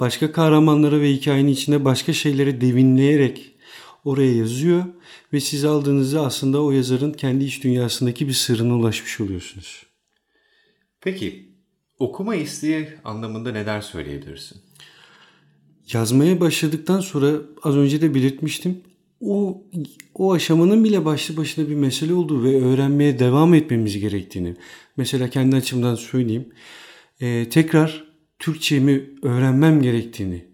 başka 0.00 0.32
kahramanlara 0.32 1.00
ve 1.00 1.12
hikayenin 1.12 1.52
içinde 1.52 1.84
başka 1.84 2.12
şeylere 2.12 2.60
devinleyerek 2.60 3.54
oraya 4.04 4.36
yazıyor 4.36 4.84
ve 5.32 5.40
siz 5.40 5.64
aldığınızda 5.64 6.26
aslında 6.26 6.62
o 6.62 6.70
yazarın 6.70 7.12
kendi 7.12 7.44
iç 7.44 7.64
dünyasındaki 7.64 8.28
bir 8.28 8.32
sırrına 8.32 8.76
ulaşmış 8.76 9.20
oluyorsunuz. 9.20 9.86
Peki 11.00 11.48
okuma 11.98 12.34
isteği 12.34 12.88
anlamında 13.04 13.52
neler 13.52 13.80
söyleyebilirsin? 13.80 14.60
Yazmaya 15.92 16.40
başladıktan 16.40 17.00
sonra 17.00 17.32
az 17.62 17.76
önce 17.76 18.02
de 18.02 18.14
belirtmiştim. 18.14 18.82
O 19.20 19.62
o 20.14 20.32
aşamanın 20.32 20.84
bile 20.84 21.04
başlı 21.04 21.36
başına 21.36 21.68
bir 21.68 21.74
mesele 21.74 22.14
olduğu 22.14 22.44
ve 22.44 22.64
öğrenmeye 22.64 23.18
devam 23.18 23.54
etmemiz 23.54 23.98
gerektiğini. 23.98 24.56
Mesela 24.96 25.30
kendi 25.30 25.56
açımdan 25.56 25.94
söyleyeyim. 25.94 26.48
Ee, 27.20 27.46
tekrar 27.50 28.04
Türkçemi 28.38 29.10
öğrenmem 29.22 29.82
gerektiğini, 29.82 30.44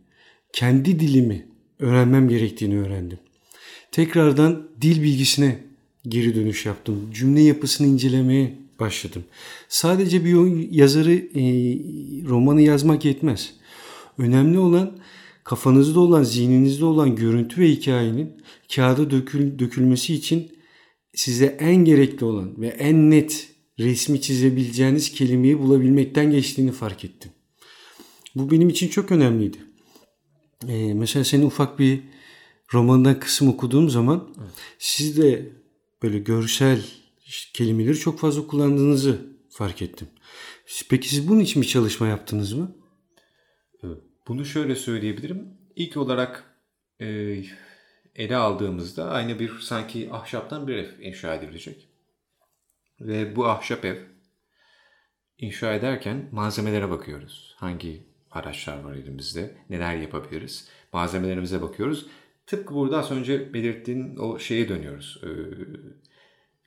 kendi 0.52 1.00
dilimi 1.00 1.46
öğrenmem 1.78 2.28
gerektiğini 2.28 2.78
öğrendim. 2.80 3.18
Tekrardan 3.92 4.68
dil 4.82 5.02
bilgisine 5.02 5.58
geri 6.08 6.34
dönüş 6.34 6.66
yaptım. 6.66 7.10
Cümle 7.12 7.40
yapısını 7.40 7.86
incelemeye 7.86 8.58
başladım. 8.80 9.24
Sadece 9.68 10.24
bir 10.24 10.70
yazarı 10.70 11.12
e, 11.12 11.42
romanı 12.28 12.62
yazmak 12.62 13.04
yetmez. 13.04 13.52
Önemli 14.18 14.58
olan 14.58 14.98
kafanızda 15.46 16.00
olan, 16.00 16.22
zihninizde 16.22 16.84
olan 16.84 17.16
görüntü 17.16 17.60
ve 17.60 17.68
hikayenin 17.68 18.42
kağıda 18.74 19.10
dökül, 19.10 19.58
dökülmesi 19.58 20.14
için 20.14 20.58
size 21.14 21.46
en 21.46 21.76
gerekli 21.76 22.24
olan 22.24 22.60
ve 22.60 22.66
en 22.66 23.10
net 23.10 23.48
resmi 23.78 24.20
çizebileceğiniz 24.20 25.12
kelimeyi 25.12 25.58
bulabilmekten 25.58 26.30
geçtiğini 26.30 26.72
fark 26.72 27.04
ettim. 27.04 27.30
Bu 28.34 28.50
benim 28.50 28.68
için 28.68 28.88
çok 28.88 29.12
önemliydi. 29.12 29.58
Ee, 30.68 30.94
mesela 30.94 31.24
senin 31.24 31.46
ufak 31.46 31.78
bir 31.78 32.02
romandan 32.74 33.20
kısım 33.20 33.48
okuduğum 33.48 33.90
zaman 33.90 34.34
evet. 34.38 34.50
siz 34.78 35.18
de 35.18 35.52
böyle 36.02 36.18
görsel 36.18 36.80
kelimeleri 37.54 37.96
çok 37.96 38.18
fazla 38.18 38.46
kullandığınızı 38.46 39.20
fark 39.50 39.82
ettim. 39.82 40.08
Peki 40.88 41.08
siz 41.08 41.28
bunun 41.28 41.40
için 41.40 41.62
bir 41.62 41.66
çalışma 41.66 42.06
yaptınız 42.06 42.52
mı? 42.52 42.76
Bunu 44.28 44.44
şöyle 44.44 44.76
söyleyebilirim. 44.76 45.48
İlk 45.76 45.96
olarak 45.96 46.44
e, 47.00 47.42
ele 48.14 48.36
aldığımızda 48.36 49.10
aynı 49.10 49.38
bir 49.38 49.58
sanki 49.58 50.12
ahşaptan 50.12 50.68
bir 50.68 50.76
ev 50.76 51.00
inşa 51.00 51.34
edilecek. 51.34 51.88
Ve 53.00 53.36
bu 53.36 53.46
ahşap 53.46 53.84
ev 53.84 53.98
inşa 55.38 55.74
ederken 55.74 56.28
malzemelere 56.32 56.90
bakıyoruz. 56.90 57.54
Hangi 57.56 58.06
araçlar 58.30 58.80
var 58.80 58.94
elimizde, 58.94 59.56
neler 59.70 59.96
yapabiliriz. 59.96 60.68
Malzemelerimize 60.92 61.62
bakıyoruz. 61.62 62.06
Tıpkı 62.46 62.74
burada 62.74 62.98
az 62.98 63.10
önce 63.10 63.54
belirttiğin 63.54 64.16
o 64.16 64.38
şeye 64.38 64.68
dönüyoruz. 64.68 65.20
Ee, 65.24 65.28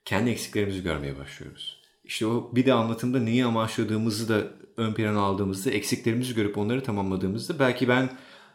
kendi 0.05 0.29
eksiklerimizi 0.29 0.83
görmeye 0.83 1.17
başlıyoruz. 1.17 1.78
İşte 2.09 2.27
o 2.27 2.51
bir 2.55 2.65
de 2.65 2.73
anlatımda 2.73 3.19
neyi 3.19 3.45
amaçladığımızı 3.45 4.29
da 4.29 4.47
ön 4.77 4.93
plana 4.93 5.19
aldığımızda, 5.19 5.71
eksiklerimizi 5.71 6.35
görüp 6.35 6.57
onları 6.57 6.83
tamamladığımızda 6.83 7.59
belki 7.59 7.87
ben 7.87 8.09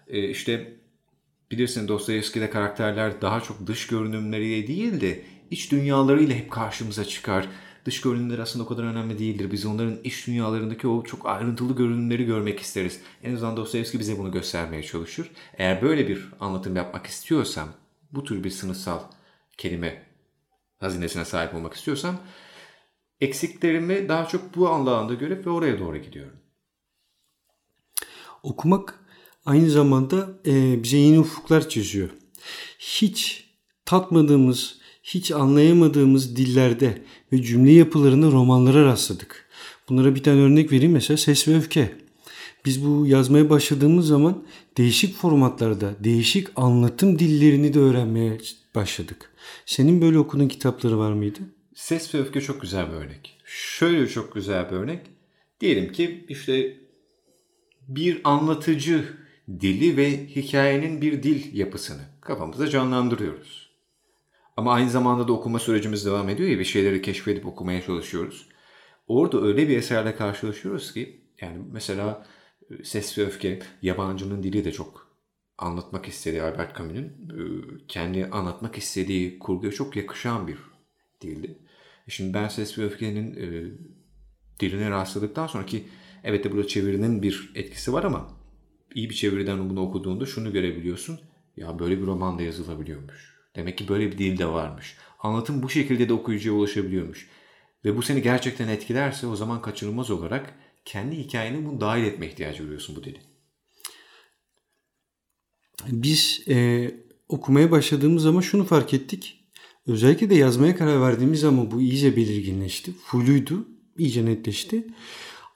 e, 0.08 0.28
işte 0.28 0.76
bilirsin 1.50 1.88
Dostoyevski'de 1.88 2.50
karakterler 2.50 3.20
daha 3.20 3.40
çok 3.40 3.66
dış 3.66 3.86
görünümleriyle 3.86 4.66
değil 4.66 5.00
de 5.00 5.22
iç 5.50 5.72
dünyalarıyla 5.72 6.34
hep 6.34 6.50
karşımıza 6.50 7.04
çıkar. 7.04 7.48
Dış 7.84 8.00
görünümler 8.00 8.38
aslında 8.38 8.64
o 8.64 8.68
kadar 8.68 8.84
önemli 8.84 9.18
değildir. 9.18 9.52
Biz 9.52 9.66
onların 9.66 9.98
iç 10.04 10.26
dünyalarındaki 10.26 10.88
o 10.88 11.04
çok 11.04 11.26
ayrıntılı 11.26 11.76
görünümleri 11.76 12.24
görmek 12.24 12.60
isteriz. 12.60 13.00
En 13.22 13.34
azından 13.34 13.56
Dostoyevski 13.56 14.00
bize 14.00 14.18
bunu 14.18 14.32
göstermeye 14.32 14.82
çalışır. 14.82 15.30
Eğer 15.58 15.82
böyle 15.82 16.08
bir 16.08 16.28
anlatım 16.40 16.76
yapmak 16.76 17.06
istiyorsam, 17.06 17.68
bu 18.12 18.24
tür 18.24 18.44
bir 18.44 18.50
sınıfsal 18.50 19.00
kelime 19.58 20.02
hazinesine 20.80 21.24
sahip 21.24 21.54
olmak 21.54 21.74
istiyorsam 21.74 22.16
eksiklerimi 23.20 24.08
daha 24.08 24.28
çok 24.28 24.56
bu 24.56 24.68
alanda 24.68 25.14
görüp 25.14 25.46
ve 25.46 25.50
oraya 25.50 25.78
doğru 25.78 25.96
gidiyorum. 25.96 26.36
Okumak 28.42 29.04
aynı 29.46 29.70
zamanda 29.70 30.28
e, 30.46 30.82
bize 30.82 30.96
yeni 30.96 31.20
ufuklar 31.20 31.68
çiziyor. 31.68 32.10
Hiç 32.78 33.44
tatmadığımız, 33.84 34.78
hiç 35.02 35.30
anlayamadığımız 35.30 36.36
dillerde 36.36 37.02
ve 37.32 37.42
cümle 37.42 37.72
yapılarında 37.72 38.26
romanlara 38.26 38.84
rastladık. 38.84 39.48
Bunlara 39.88 40.14
bir 40.14 40.22
tane 40.22 40.40
örnek 40.40 40.72
vereyim 40.72 40.92
mesela 40.92 41.16
Ses 41.16 41.48
ve 41.48 41.56
Öfke. 41.56 41.96
Biz 42.64 42.84
bu 42.84 43.06
yazmaya 43.06 43.50
başladığımız 43.50 44.06
zaman 44.06 44.42
değişik 44.76 45.16
formatlarda, 45.16 45.94
değişik 46.04 46.48
anlatım 46.56 47.18
dillerini 47.18 47.74
de 47.74 47.78
öğrenmeye 47.78 48.38
başladık. 48.74 49.30
Senin 49.66 50.00
böyle 50.00 50.18
okuduğun 50.18 50.48
kitapları 50.48 50.98
var 50.98 51.12
mıydı? 51.12 51.40
Ses 51.74 52.14
ve 52.14 52.18
öfke 52.18 52.40
çok 52.40 52.60
güzel 52.60 52.88
bir 52.88 52.96
örnek. 52.96 53.38
Şöyle 53.44 54.08
çok 54.08 54.34
güzel 54.34 54.70
bir 54.70 54.76
örnek. 54.76 55.00
Diyelim 55.60 55.92
ki 55.92 56.26
işte 56.28 56.76
bir 57.88 58.20
anlatıcı 58.24 59.04
dili 59.60 59.96
ve 59.96 60.26
hikayenin 60.26 61.00
bir 61.00 61.22
dil 61.22 61.58
yapısını 61.58 62.02
kafamızda 62.20 62.68
canlandırıyoruz. 62.68 63.70
Ama 64.56 64.72
aynı 64.72 64.90
zamanda 64.90 65.28
da 65.28 65.32
okuma 65.32 65.58
sürecimiz 65.58 66.06
devam 66.06 66.28
ediyor 66.28 66.48
ya 66.48 66.58
bir 66.58 66.64
şeyleri 66.64 67.02
keşfedip 67.02 67.46
okumaya 67.46 67.82
çalışıyoruz. 67.82 68.48
Orada 69.06 69.42
öyle 69.42 69.68
bir 69.68 69.76
eserle 69.76 70.16
karşılaşıyoruz 70.16 70.92
ki 70.92 71.20
yani 71.40 71.62
mesela 71.72 72.26
e, 72.70 72.84
Ses 72.84 73.18
ve 73.18 73.22
Öfke 73.22 73.58
yabancının 73.82 74.42
dili 74.42 74.64
de 74.64 74.72
çok 74.72 75.16
anlatmak 75.58 76.08
istediği 76.08 76.42
Albert 76.42 76.78
Camus'un 76.78 77.04
e, 77.04 77.42
kendi 77.88 78.26
anlatmak 78.26 78.78
istediği 78.78 79.38
kurguya 79.38 79.72
çok 79.72 79.96
yakışan 79.96 80.48
bir 80.48 80.58
dildi. 81.20 81.58
Şimdi 82.08 82.34
ben 82.34 82.48
Ses 82.48 82.78
ve 82.78 82.84
Öfke'nin 82.84 83.34
e, 83.36 83.72
diline 84.60 84.90
rastladıktan 84.90 85.46
sonra 85.46 85.66
ki 85.66 85.84
evet 86.24 86.44
de 86.44 86.52
burada 86.52 86.66
çevirinin 86.66 87.22
bir 87.22 87.52
etkisi 87.54 87.92
var 87.92 88.04
ama 88.04 88.30
iyi 88.94 89.10
bir 89.10 89.14
çeviriden 89.14 89.70
bunu 89.70 89.80
okuduğunda 89.80 90.26
şunu 90.26 90.52
görebiliyorsun. 90.52 91.20
Ya 91.56 91.78
böyle 91.78 91.98
bir 91.98 92.06
roman 92.06 92.38
da 92.38 92.42
yazılabiliyormuş. 92.42 93.34
Demek 93.56 93.78
ki 93.78 93.88
böyle 93.88 94.12
bir 94.12 94.18
dil 94.18 94.38
de 94.38 94.46
varmış. 94.46 94.96
Anlatım 95.18 95.62
bu 95.62 95.70
şekilde 95.70 96.08
de 96.08 96.12
okuyucuya 96.12 96.54
ulaşabiliyormuş. 96.54 97.28
Ve 97.84 97.96
bu 97.96 98.02
seni 98.02 98.22
gerçekten 98.22 98.68
etkilerse 98.68 99.26
o 99.26 99.36
zaman 99.36 99.62
kaçınılmaz 99.62 100.10
olarak 100.10 100.54
kendi 100.84 101.16
hikayeni 101.16 101.66
bunu 101.66 101.80
dahil 101.80 102.04
etme 102.04 102.26
ihtiyacı 102.26 102.62
duyuyorsun 102.62 102.96
bu 102.96 103.04
dili. 103.04 103.20
Biz 105.88 106.44
e, 106.48 106.90
okumaya 107.28 107.70
başladığımız 107.70 108.22
zaman 108.22 108.40
şunu 108.40 108.64
fark 108.64 108.94
ettik. 108.94 109.43
Özellikle 109.86 110.30
de 110.30 110.34
yazmaya 110.34 110.76
karar 110.76 111.00
verdiğimiz 111.00 111.40
zaman 111.40 111.70
bu 111.70 111.80
iyice 111.80 112.16
belirginleşti. 112.16 112.92
Fulluydu, 113.04 113.68
iyice 113.98 114.24
netleşti. 114.24 114.86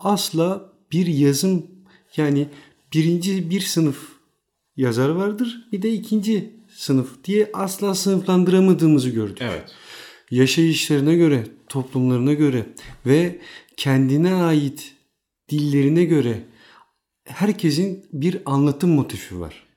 Asla 0.00 0.72
bir 0.92 1.06
yazım 1.06 1.66
yani 2.16 2.48
birinci 2.94 3.50
bir 3.50 3.60
sınıf 3.60 3.98
yazar 4.76 5.08
vardır 5.08 5.68
bir 5.72 5.82
de 5.82 5.92
ikinci 5.92 6.52
sınıf 6.68 7.24
diye 7.24 7.50
asla 7.52 7.94
sınıflandıramadığımızı 7.94 9.10
gördük. 9.10 9.38
Evet. 9.40 9.74
Yaşayışlarına 10.30 11.14
göre, 11.14 11.46
toplumlarına 11.68 12.32
göre 12.32 12.66
ve 13.06 13.38
kendine 13.76 14.34
ait 14.34 14.94
dillerine 15.48 16.04
göre 16.04 16.44
herkesin 17.24 18.06
bir 18.12 18.42
anlatım 18.44 18.90
motifi 18.90 19.40
var. 19.40 19.67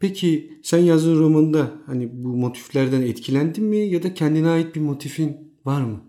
Peki 0.00 0.60
sen 0.62 0.78
yazdığın 0.78 1.18
romanında 1.18 1.72
hani 1.86 2.10
bu 2.12 2.36
motiflerden 2.36 3.02
etkilendin 3.02 3.64
mi 3.64 3.78
ya 3.78 4.02
da 4.02 4.14
kendine 4.14 4.48
ait 4.48 4.74
bir 4.74 4.80
motifin 4.80 5.54
var 5.64 5.80
mı? 5.80 6.00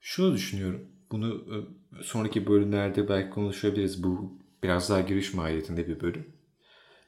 Şunu 0.00 0.34
düşünüyorum. 0.34 0.80
Bunu 1.10 1.34
e, 1.34 1.56
sonraki 2.02 2.46
bölümlerde 2.46 3.08
belki 3.08 3.30
konuşabiliriz. 3.30 4.02
Bu 4.02 4.38
biraz 4.62 4.90
daha 4.90 5.00
giriş 5.00 5.34
mahiyetinde 5.34 5.88
bir 5.88 6.00
bölüm. 6.00 6.26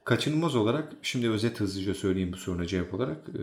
Kaçınılmaz 0.05 0.57
olarak 0.57 0.92
şimdi 1.03 1.31
özet 1.31 1.61
hızlıca 1.61 1.94
söyleyeyim 1.94 2.33
bu 2.33 2.37
soruna 2.37 2.66
cevap 2.66 2.94
olarak. 2.94 3.29
E, 3.29 3.42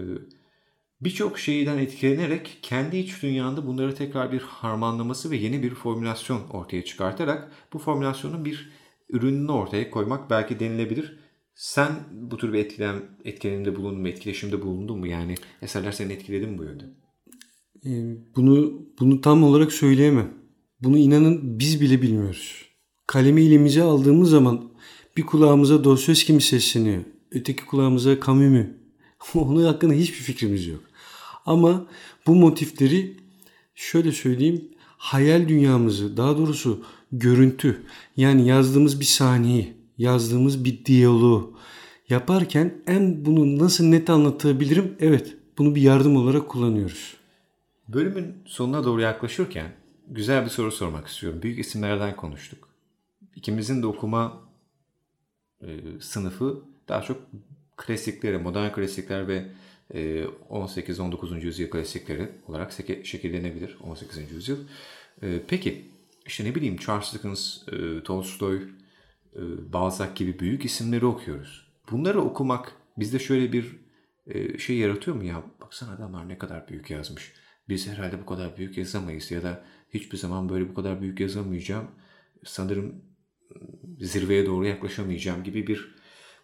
birçok 1.02 1.40
şeyden 1.40 1.78
etkilenerek 1.78 2.60
kendi 2.62 2.98
iç 2.98 3.24
dünyanda 3.24 3.68
bunları 3.68 3.96
tekrar 3.96 4.32
bir 4.32 4.40
harmanlaması 4.40 5.32
ve 5.32 5.36
yeni 5.38 5.64
bir 5.64 5.76
formülasyon 5.76 6.50
ortaya 6.50 6.86
çıkartarak 6.86 7.52
bu 7.74 7.80
formülasyonun 7.80 8.46
bir 8.46 8.70
ürününü 9.10 9.52
ortaya 9.52 9.90
koymak 9.90 10.30
belki 10.30 10.60
denilebilir. 10.60 11.25
Sen 11.56 11.92
bu 12.12 12.38
tür 12.38 12.54
bir 12.54 12.60
etkilen, 12.60 12.96
etkilenimde 13.26 13.76
bulundun 13.76 14.02
mu, 14.02 14.08
etkileşimde 14.08 14.62
bulundun 14.62 15.00
mu? 15.00 15.08
Yani 15.08 15.36
eserler 15.62 15.92
seni 15.92 16.14
etkiledi 16.14 16.48
mi 16.48 16.58
bu 16.58 16.64
yönde? 16.64 16.84
Ee, 17.86 18.18
bunu 18.36 18.82
bunu 19.00 19.22
tam 19.22 19.44
olarak 19.44 19.72
söyleyemem. 19.72 20.34
Bunu 20.82 20.98
inanın 20.98 21.60
biz 21.60 21.82
bile 21.82 22.02
bilmiyoruz. 22.02 22.66
Kalemi 23.08 23.42
elimize 23.42 23.84
aldığımız 23.84 24.30
zaman 24.30 24.72
bir 25.18 25.26
kulağımıza 25.26 25.84
Dostoyevski 25.84 26.34
mi 26.34 26.42
sesleniyor? 26.42 27.04
Öteki 27.32 27.66
kulağımıza 27.66 28.20
Camus 28.26 28.52
mu? 28.52 28.68
Onun 29.36 29.64
hakkında 29.64 29.94
hiçbir 29.94 30.18
fikrimiz 30.18 30.68
yok. 30.68 30.82
Ama 31.46 31.88
bu 32.28 32.36
motifleri 32.36 33.18
şöyle 33.76 34.12
söyleyeyim 34.12 34.70
hayal 34.98 35.48
dünyamızı 35.48 36.18
daha 36.18 36.38
doğrusu 36.38 36.84
görüntü 37.12 37.82
yani 38.18 38.48
yazdığımız 38.48 39.00
bir 39.00 39.06
sahneyi, 39.06 39.74
yazdığımız 39.98 40.66
bir 40.66 40.86
diyaloğu 40.86 41.58
yaparken 42.10 42.74
en 42.88 43.26
bunu 43.26 43.60
nasıl 43.64 43.86
net 43.86 44.10
anlatabilirim? 44.10 44.96
Evet 45.00 45.38
bunu 45.58 45.76
bir 45.76 45.82
yardım 45.82 46.16
olarak 46.16 46.50
kullanıyoruz. 46.50 47.18
Bölümün 47.88 48.36
sonuna 48.46 48.84
doğru 48.84 49.02
yaklaşırken 49.02 49.72
güzel 50.08 50.46
bir 50.46 50.50
soru 50.50 50.72
sormak 50.72 51.08
istiyorum. 51.08 51.42
Büyük 51.42 51.60
isimlerden 51.60 52.16
konuştuk. 52.16 52.70
İkimizin 53.36 53.82
de 53.82 53.88
okuma 53.88 54.42
e, 55.62 55.68
sınıfı 56.00 56.62
daha 56.88 57.02
çok 57.02 57.18
klasikleri, 57.78 58.38
modern 58.38 58.72
klasikler 58.72 59.28
ve 59.28 59.46
e, 59.94 60.24
18-19. 60.50 61.40
yüzyıl 61.40 61.70
klasikleri 61.70 62.32
olarak 62.48 62.74
şekillenebilir. 63.04 63.78
18. 63.84 64.32
yüzyıl. 64.32 64.58
E, 65.22 65.42
peki 65.48 65.86
işte 66.26 66.46
ne 66.46 66.56
bileyim 66.56 66.78
Charles 66.78 67.14
Dickens, 67.14 67.68
e, 67.68 68.04
Tolstoy, 68.04 68.58
e, 68.58 68.62
Balzac 69.74 70.16
gibi 70.16 70.40
büyük 70.40 70.66
isimleri 70.66 71.06
okuyoruz. 71.06 71.68
Bunları 71.92 72.22
okumak 72.22 72.76
bizde 72.98 73.20
şöyle 73.20 73.54
bir 73.54 73.80
e, 74.28 74.58
şey 74.58 74.78
yaratıyor 74.78 75.18
mu 75.18 75.24
ya? 75.24 75.44
Baksana 75.62 75.92
adamlar 75.92 76.30
ne 76.30 76.38
kadar 76.38 76.68
büyük 76.68 76.90
yazmış. 76.90 77.34
Biz 77.70 77.88
herhalde 77.88 78.22
bu 78.22 78.26
kadar 78.26 78.58
büyük 78.58 78.78
yazamayız 78.78 79.32
ya 79.32 79.44
da 79.44 79.66
hiçbir 79.90 80.18
zaman 80.18 80.50
böyle 80.50 80.70
bu 80.70 80.74
kadar 80.74 81.02
büyük 81.02 81.20
yazamayacağım. 81.20 81.88
Sanırım 82.44 82.96
zirveye 84.00 84.46
doğru 84.46 84.66
yaklaşamayacağım 84.66 85.44
gibi 85.44 85.68
bir 85.68 85.96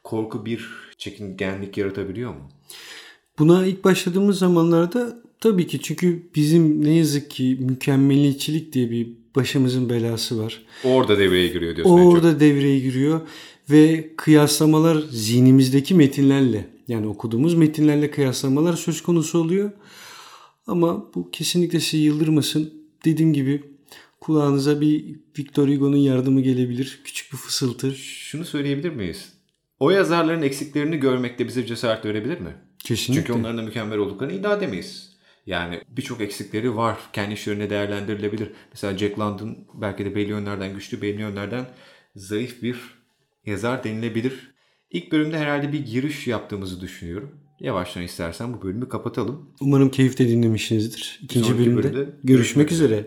korku, 0.03 0.45
bir 0.45 0.69
çekingenlik 0.97 1.77
yaratabiliyor 1.77 2.33
mu? 2.33 2.49
Buna 3.39 3.65
ilk 3.65 3.83
başladığımız 3.83 4.39
zamanlarda 4.39 5.21
tabii 5.39 5.67
ki 5.67 5.81
çünkü 5.81 6.29
bizim 6.35 6.85
ne 6.85 6.93
yazık 6.93 7.31
ki 7.31 7.57
mükemmeliyetçilik 7.61 8.73
diye 8.73 8.91
bir 8.91 9.20
başımızın 9.35 9.89
belası 9.89 10.43
var. 10.43 10.61
Orada 10.83 11.19
devreye 11.19 11.47
giriyor 11.47 11.75
diyorsun. 11.75 11.99
Orada 11.99 12.39
devreye 12.39 12.79
giriyor 12.79 13.21
ve 13.69 14.13
kıyaslamalar 14.17 15.03
zihnimizdeki 15.11 15.95
metinlerle 15.95 16.67
yani 16.87 17.07
okuduğumuz 17.07 17.53
metinlerle 17.53 18.11
kıyaslamalar 18.11 18.73
söz 18.73 19.01
konusu 19.01 19.39
oluyor. 19.39 19.71
Ama 20.67 21.13
bu 21.15 21.31
kesinlikle 21.31 21.79
sizi 21.79 22.03
yıldırmasın. 22.03 22.73
Dediğim 23.05 23.33
gibi 23.33 23.63
kulağınıza 24.19 24.81
bir 24.81 25.15
Victor 25.39 25.69
Hugo'nun 25.69 25.97
yardımı 25.97 26.41
gelebilir. 26.41 27.01
Küçük 27.03 27.33
bir 27.33 27.37
fısıltı. 27.37 27.95
Şunu 27.95 28.45
söyleyebilir 28.45 28.89
miyiz? 28.89 29.33
O 29.79 29.89
yazarların 29.89 30.41
eksiklerini 30.41 30.97
görmekte 30.97 31.47
bize 31.47 31.65
cesaret 31.65 32.05
verebilir 32.05 32.39
mi? 32.39 32.55
Kesinlikle. 32.79 33.25
Çünkü 33.25 33.39
onların 33.39 33.57
da 33.57 33.61
mükemmel 33.61 33.97
olduklarını 33.97 34.33
iddia 34.33 34.57
edemeyiz. 34.57 35.10
Yani 35.45 35.81
birçok 35.89 36.21
eksikleri 36.21 36.75
var. 36.75 36.97
Kendi 37.13 37.33
işlerine 37.33 37.69
değerlendirilebilir. 37.69 38.51
Mesela 38.73 38.97
Jack 38.97 39.19
London 39.19 39.57
belki 39.73 40.05
de 40.05 40.15
belli 40.15 40.29
yönlerden 40.29 40.73
güçlü, 40.73 41.01
belli 41.01 41.21
yönlerden 41.21 41.65
zayıf 42.15 42.63
bir 42.63 42.79
yazar 43.45 43.83
denilebilir. 43.83 44.51
İlk 44.91 45.11
bölümde 45.11 45.37
herhalde 45.37 45.73
bir 45.73 45.85
giriş 45.85 46.27
yaptığımızı 46.27 46.81
düşünüyorum. 46.81 47.31
Yavaştan 47.59 48.03
istersen 48.03 48.53
bu 48.53 48.61
bölümü 48.61 48.89
kapatalım. 48.89 49.49
Umarım 49.61 49.89
keyifle 49.89 50.27
dinlemişsinizdir. 50.27 51.19
İkinci 51.23 51.49
Sonraki 51.49 51.65
bölümde 51.65 51.83
bölümde 51.83 51.99
görüşmek 51.99 52.23
görüşmek 52.23 52.71
üzere. 52.71 53.05